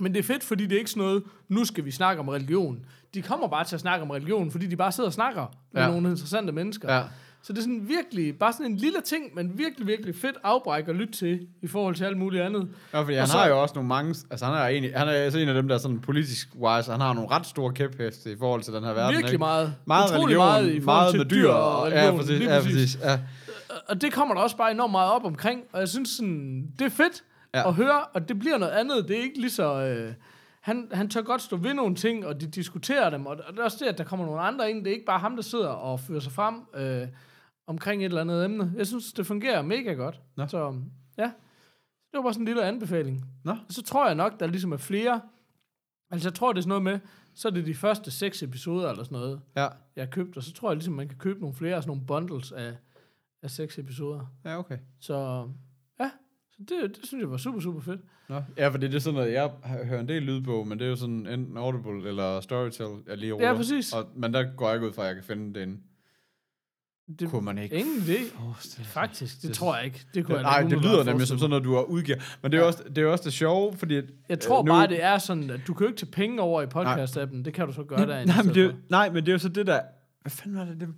[0.00, 2.28] Men det er fedt, fordi det er ikke sådan noget, nu skal vi snakke om
[2.28, 2.86] religion.
[3.14, 5.82] De kommer bare til at snakke om religion, fordi de bare sidder og snakker med
[5.82, 5.88] Ja.
[5.90, 6.94] nogle interessante mennesker.
[6.94, 7.02] Ja.
[7.46, 10.88] Så det er sådan virkelig, bare sådan en lille ting, men virkelig, virkelig fedt afbræk
[10.88, 12.68] at lytte til, i forhold til alt muligt andet.
[12.92, 14.14] Ja, fordi han Og så- har jo også nogle mange...
[14.30, 16.90] Altså, han er, egentlig, han er altså en af dem, der er sådan politisk wise.
[16.90, 19.10] Han har nogle ret store kæpheste i forhold til den her verden.
[19.12, 19.38] Virkelig ikke?
[19.38, 19.74] meget.
[19.86, 22.04] Meget religion, meget i meget med dyr og religion.
[22.14, 22.40] Ja, præcis.
[22.46, 22.98] Ja, præcis.
[23.02, 23.18] Ja.
[23.88, 26.84] Og det kommer der også bare enormt meget op omkring, og jeg synes sådan, det
[26.84, 27.22] er fedt
[27.54, 27.68] Ja.
[27.68, 29.08] at høre, og det bliver noget andet.
[29.08, 29.74] Det er ikke lige så...
[29.82, 30.12] Øh,
[30.60, 33.62] han, han tør godt stå ved nogle ting, og de diskuterer dem, og det er
[33.64, 34.84] også det, at der kommer nogle andre ind.
[34.84, 37.08] Det er ikke bare ham, der sidder og fører sig frem øh,
[37.66, 38.72] omkring et eller andet emne.
[38.76, 40.20] Jeg synes, det fungerer mega godt.
[40.36, 40.46] Nå.
[40.46, 40.80] Så
[41.18, 41.24] ja,
[42.10, 43.24] det var bare sådan en lille anbefaling.
[43.44, 43.50] Nå.
[43.52, 45.20] Og så tror jeg nok, der ligesom er flere.
[46.10, 46.98] Altså jeg tror, det er sådan noget med,
[47.34, 49.68] så er det de første seks episoder eller sådan noget, Ja.
[49.96, 52.06] jeg har købt, og så tror jeg ligesom, man kan købe nogle flere, sådan nogle
[52.06, 52.74] bundles af,
[53.42, 54.26] af seks episoder.
[54.44, 54.78] Ja, okay.
[55.00, 55.48] Så
[56.00, 56.10] ja,
[56.52, 58.00] så det, det synes jeg var super, super fedt.
[58.28, 58.42] Nå.
[58.56, 59.50] Ja, fordi det er sådan noget, jeg
[59.84, 63.32] hører en del lydbog, men det er jo sådan enten Audible eller Storytel, jeg lige
[63.32, 63.56] ruller.
[63.56, 63.92] præcis.
[63.92, 65.78] Og, men der går jeg ikke ud fra, at jeg kan finde det inde.
[67.20, 68.36] Det, Kunne man ikke Ingen idé.
[68.44, 68.92] forestille sig.
[68.92, 70.06] Faktisk, det Det- tror jeg ikke.
[70.14, 72.18] Det kunne Det, jeg nej, det umiddelbart lyder nemlig som sådan noget, du har udgiver.
[72.42, 73.96] Men det er, jo også, det er også det sjove, fordi...
[73.96, 76.40] At, Jeg tror øh, bare, det er sådan, at du kan jo ikke tage penge
[76.40, 77.42] over i podcast-appen.
[77.42, 78.32] Det kan du så gøre nej, derinde.
[78.34, 79.80] nej, men det, er nej, men det er jo så det der...
[80.22, 80.80] Hvad fanden var det?
[80.80, 80.88] det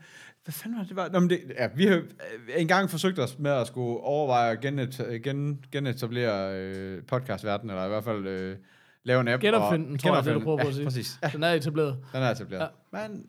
[0.44, 1.08] hvad fanden var det, var?
[1.08, 2.02] Nå, men det, ja, vi har øh,
[2.56, 7.88] engang forsøgt os med at skulle overveje at genet, gen, genetablere øh, podcastverdenen, eller i
[7.88, 8.56] hvert fald øh,
[9.04, 9.42] lave en app.
[9.42, 10.82] Genopfinde den, og- tror jeg, det du prøver på at sige.
[10.82, 11.18] Ja, præcis.
[11.22, 11.96] Ja, Den er etableret.
[12.12, 12.68] den er etableret.
[12.94, 13.08] Ja.
[13.08, 13.26] Men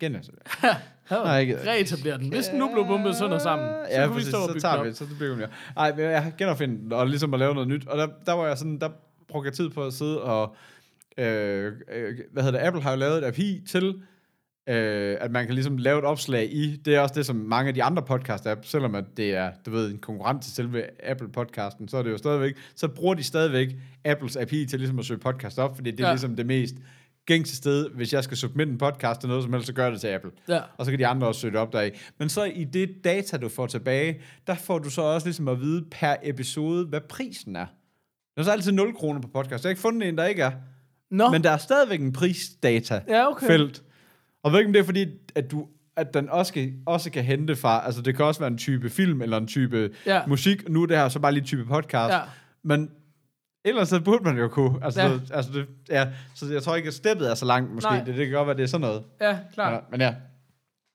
[0.00, 0.46] genetableret.
[1.10, 2.28] Ja, Nej, ikke- reetablere den.
[2.32, 4.48] Hvis den nu blev bumpet sønder sammen, så ja, kunne vi præcis, stå og så
[4.52, 4.94] bygge tager den vi, op.
[4.96, 5.42] så det bliver vi
[5.76, 7.86] Nej, men jeg genopfinde den, og ligesom at lave noget nyt.
[7.86, 8.88] Og der, der var jeg sådan, der
[9.28, 10.56] brugte jeg tid på at sidde og,
[11.18, 13.94] øh, øh, hvad hedder det, Apple har jo lavet et API til,
[14.68, 17.68] øh, at man kan ligesom lave et opslag i, det er også det, som mange
[17.68, 21.88] af de andre podcast-apps, selvom at det er, du ved, en konkurrent til selve Apple-podcasten,
[21.88, 23.68] så er det jo stadigvæk, så bruger de stadigvæk
[24.04, 26.12] Apples API til ligesom at søge podcast op, fordi det er ja.
[26.12, 26.74] ligesom det mest
[27.26, 30.00] gængse sted, hvis jeg skal submitte en podcast til noget som helst, så gør det
[30.00, 30.30] til Apple.
[30.48, 30.60] Ja.
[30.78, 31.90] Og så kan de andre også søge det op deri.
[32.18, 35.60] Men så i det data, du får tilbage, der får du så også ligesom at
[35.60, 37.66] vide per episode, hvad prisen er.
[38.34, 39.64] Der er så altid 0 kroner på podcast.
[39.64, 40.50] Jeg har ikke fundet en, der ikke er.
[41.10, 43.46] Nå, Men der er stadigvæk en prisdata ja, okay.
[43.46, 43.82] felt.
[44.42, 45.66] Og jeg ved ikke, om det er fordi, at du
[45.96, 48.90] at den også kan, også kan hente fra, altså det kan også være en type
[48.90, 50.26] film, eller en type Ja.
[50.26, 52.20] musik, nu er det her så bare lige en type podcast, Ja.
[52.64, 52.90] men
[53.64, 55.08] ellers så burde man jo kunne, altså, Ja.
[55.08, 55.18] ja.
[55.30, 58.04] altså det, ja, så jeg tror ikke, at steppet er så langt, måske, Nej.
[58.04, 59.04] det, det kan godt være, det er sådan noget.
[59.20, 59.72] Ja, klart.
[59.72, 60.14] Ja, men ja,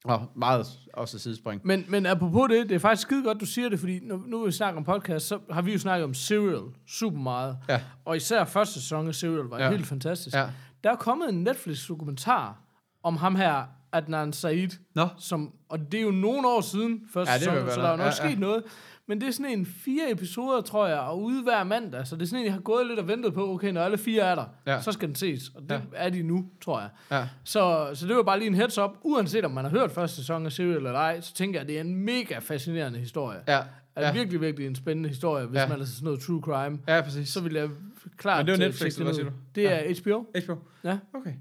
[0.05, 1.61] og meget også sidespring.
[1.63, 4.45] Men, men apropos det, det er faktisk skide godt, du siger det, fordi nu, nu
[4.45, 7.57] vi snakker om podcast, så har vi jo snakket om Serial super meget.
[7.69, 7.81] Ja.
[8.05, 9.59] Og især første sæson af Serial var.
[9.59, 9.69] Ja.
[9.71, 10.35] helt fantastisk.
[10.35, 10.45] Ja.
[10.83, 12.61] Der er kommet en Netflix-dokumentar
[13.03, 15.07] om ham her, Adnan Said, Nå.
[15.17, 17.97] som, og det er jo nogle år siden første Ja, sæson, så der er jo
[17.97, 18.11] nok Ja, ja.
[18.11, 18.63] sket noget.
[19.09, 22.07] Men det er sådan en fire episoder, tror jeg, og ude hver mandag.
[22.07, 23.97] Så det er sådan en, jeg har gået lidt og ventet på, okay, når alle
[23.97, 24.81] fire er der, Ja.
[24.81, 25.49] så skal den ses.
[25.55, 25.79] Og det Ja.
[25.93, 26.89] er de nu, tror jeg.
[27.11, 27.27] Ja.
[27.43, 28.91] Så, så det var bare lige en heads up.
[29.01, 31.67] Uanset om man har hørt første sæson af Serial eller ej, så tænker jeg, at
[31.67, 33.39] det er en mega fascinerende historie.
[33.47, 33.61] Ja.
[33.95, 34.13] Er Ja.
[34.13, 35.67] virkelig, virkelig en spændende historie, hvis Ja.
[35.67, 36.79] man er til sådan noget true crime.
[36.87, 37.29] Ja, præcis.
[37.29, 37.69] Så vil jeg
[38.17, 38.45] klart...
[38.45, 39.31] Men det er Netflix, eller hvad siger ud.
[39.55, 40.25] Det er HBO.
[40.45, 40.55] HBO?
[40.83, 40.97] Ja.
[41.13, 41.33] Okay.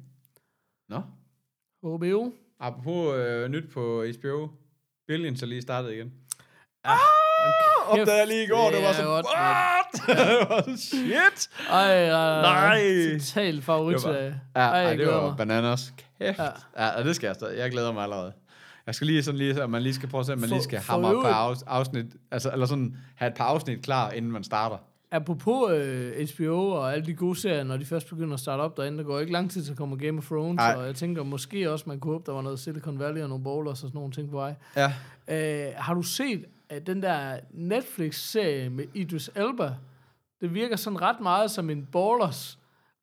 [0.88, 1.00] Nå.
[1.84, 2.32] HBO.
[2.60, 4.48] Apropos øh, nyt på HBO.
[5.08, 6.12] Billions er lige startet igen.
[6.86, 9.24] Kæft, Opdagede jeg lige i går, det var er sådan, what?
[10.18, 11.50] det var sådan, shit.
[11.70, 13.18] Ej, ej, Nej.
[13.18, 13.96] Total favorit.
[13.98, 14.24] Det var- øh.
[14.56, 15.34] Ja, Ej, ej, det var mig.
[15.36, 15.92] bananas.
[16.20, 16.38] Kæft.
[16.38, 16.86] Ja.
[16.96, 17.02] Ja.
[17.02, 17.58] det skal jeg stadig.
[17.58, 18.32] Jeg glæder mig allerede.
[18.86, 20.54] Jeg skal lige sådan lige, at man lige skal prøve at se, at man For-
[20.56, 23.82] lige skal hamre et par øvrigt- afs- afsnit, altså, eller sådan have et par afsnit
[23.82, 24.76] klar, inden man starter.
[25.10, 28.76] Apropos øh, HBO og alle de gode serier, når de først begynder at starte op
[28.76, 30.74] derinde, der går ikke lang tid, så kommer Game of Thrones, Ej.
[30.74, 33.44] og jeg tænker måske også, man kunne håbe, der var noget Silicon Valley og nogle
[33.44, 34.54] bowlers og sådan nogle ting på vej.
[34.76, 34.92] Ja.
[35.28, 39.74] Øh, har du set at den der Netflix-serie med Idris Elba?
[40.40, 42.58] Det virker sådan ret meget som en ballers,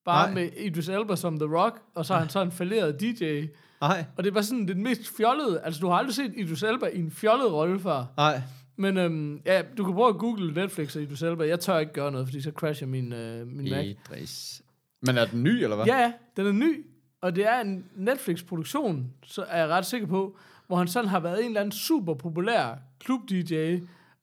[0.05, 0.33] bare Nej.
[0.33, 3.45] med Idris Elba som The Rock, og så er han så en falderet DJ.
[3.81, 4.05] Nej.
[4.17, 6.99] Og det var sådan den mest fjollede, altså du har aldrig set Idris Elba i
[6.99, 8.05] en fjollet rolle før.
[8.17, 8.41] Nej.
[8.75, 11.47] Men øhm, ja, du kan prøve at google Netflix og Idris Elba.
[11.47, 13.85] Jeg tør ikke gøre noget, fordi så crasher min, øh, min Mac.
[13.85, 14.61] Idris.
[15.01, 15.85] Men er den ny, eller hvad?
[15.85, 16.85] Ja, den er ny,
[17.21, 21.19] og det er en Netflix-produktion, så er jeg ret sikker på, hvor han sådan har
[21.19, 23.55] været en eller anden super populær klub-DJ,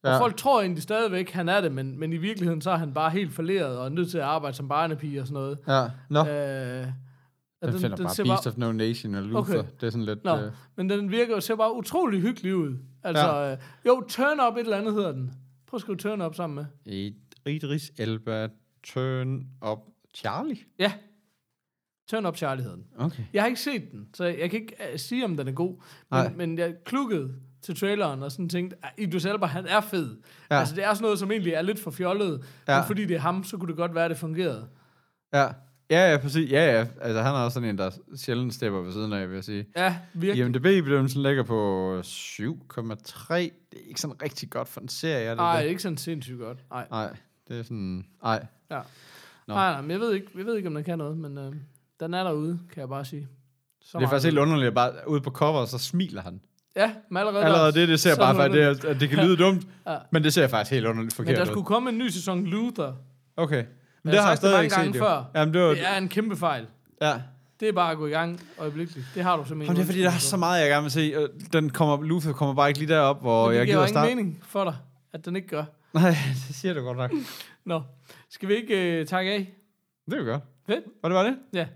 [0.03, 0.18] og Ja.
[0.20, 3.11] folk tror egentlig stadigvæk, han er det, men, men i virkeligheden så er han bare
[3.11, 5.59] helt falderet og er nødt til at arbejde som barnepige og sådan noget.
[5.68, 5.84] Ja.
[6.09, 6.26] Nå.
[6.26, 6.86] Øh,
[7.61, 9.58] og den, finder bare Beast of No Nation og Luther.
[9.58, 9.68] Okay.
[9.80, 10.24] Det er sådan lidt...
[10.24, 12.76] Nå, Øh, men den virker jo ser bare utrolig hyggelig ud.
[13.02, 13.52] Altså, ja.
[13.52, 15.32] øh, jo, Turn Up et eller andet hedder den.
[15.66, 17.12] Prøv at skrive Turn Up sammen med.
[17.46, 18.48] Idris Elba,
[18.84, 19.78] Turn Up
[20.14, 20.58] Charlie.
[20.78, 20.92] Ja.
[22.11, 22.86] Turn Up Charlie hedder den.
[22.98, 23.22] Okay.
[23.32, 25.82] Jeg har ikke set den, så jeg kan ikke uh, sige, om den er god.
[26.11, 30.16] Men, men jeg klukkede til traileren og sådan tænkte, at Idris Elba, han er fed.
[30.50, 30.58] Ja.
[30.58, 32.44] Altså, det er sådan noget, som egentlig er lidt for fjollet.
[32.68, 32.78] Ja.
[32.78, 34.68] Men fordi det er ham, så kunne det godt være, at det fungerede.
[35.34, 35.48] Ja.
[35.91, 36.51] Ja, ja, præcis.
[36.51, 36.86] Ja, ja.
[37.01, 39.66] Altså, han er også sådan en, der sjældent stepper ved siden af, vil jeg sige.
[39.76, 40.47] Ja, virkelig.
[40.47, 43.34] IMDb-bedømmelsen ligger på 7,3.
[43.34, 45.82] Det er ikke sådan rigtig godt for en serie, er det Nej, det er ikke
[45.82, 46.59] sådan sindssygt godt.
[46.70, 47.16] Nej, Nej,
[47.49, 48.05] det er sådan...
[48.22, 48.47] Nej.
[48.70, 48.80] ja.
[49.49, 49.55] Nå.
[49.55, 51.53] nej, nej, men jeg ved, ikke, jeg ved ikke, om den kan noget, men øh,
[52.01, 53.28] den er derude, kan jeg bare sige.
[53.82, 56.41] Så Det er faktisk helt underligt, at bare ude på cover, så smiler han.
[56.76, 59.24] Ja, men allerede, Allerede der- det, det ser bare noget faktisk, det, at det kan
[59.26, 59.97] lyde dumt, Ja.
[60.12, 61.47] men det ser faktisk helt underligt Men forkert der ud.
[61.47, 62.93] skulle komme en ny sæson Luther.
[63.36, 63.64] Okay.
[64.03, 65.24] Men Jeg det har jeg sagt det stadig mange ikke gange set, før.
[65.34, 65.68] Jamen, det var...
[65.68, 66.66] Det er en kæmpe fejl.
[67.03, 67.14] Ja.
[67.61, 69.07] Det er bare at gå i gang øjeblikkeligt.
[69.14, 69.66] Det har du simpelthen.
[69.66, 71.14] Jamen, det er fordi, der er så meget, jeg gerne vil se.
[71.16, 73.82] og Den kommer, Luther kommer bare ikke lige derop, hvor det jeg giver gider jo
[73.82, 74.14] at ingen starte.
[74.14, 74.76] mening for dig,
[75.12, 75.64] at den ikke gør.
[75.94, 76.09] Nej,
[76.48, 77.11] det siger du godt nok.
[77.64, 77.82] Nå,
[78.30, 79.55] skal vi ikke uh, takke af?
[80.07, 80.42] Det er jo godt.
[80.66, 80.84] Fedt.
[81.03, 81.36] Var det var det?
[81.53, 81.66] Ja,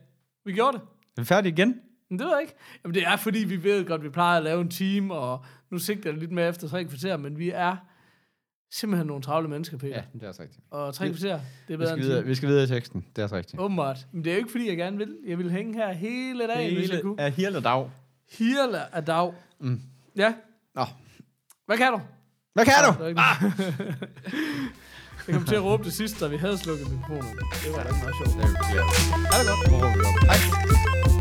[0.44, 0.84] vi gjorde det.
[1.16, 1.74] Er vi færdige igen?
[2.10, 2.54] Men det ved jeg ikke.
[2.84, 5.44] Jamen, det er fordi, vi ved godt, at vi plejer at lave en time, og
[5.70, 7.76] nu sigter jeg lidt mere efter tre kvarter, men vi er
[8.72, 9.94] simpelthen nogle travle mennesker, Peter.
[9.96, 10.60] Ja, det er også rigtigt.
[10.70, 12.66] Og tre Vi- kvarter, det er Vi bedre skal, end videre, vi skal videre i
[12.66, 13.04] teksten.
[13.16, 13.60] Det er også rigtigt.
[13.62, 14.06] Åbenbart.
[14.12, 15.16] Men det er jo ikke, fordi jeg gerne vil.
[15.26, 17.20] Jeg vil hænge her hele dagen, hvis jeg kunne.
[17.20, 17.90] er hele dag.
[18.38, 19.32] Hirle af dag.
[19.60, 19.80] Mm.
[20.16, 20.34] Ja.
[20.74, 20.84] Nå.
[21.66, 22.00] Hvad kan du?
[22.54, 22.90] Hvad kan du?
[22.90, 23.16] er noget.
[25.28, 27.22] jeg kom til at råbe det sidste, da vi havde slukket mikrofonen.
[27.22, 28.36] Det var da ikke meget sjovt.
[28.74, 28.80] Ja,
[29.34, 30.24] Er det godt?
[30.24, 31.13] Hej.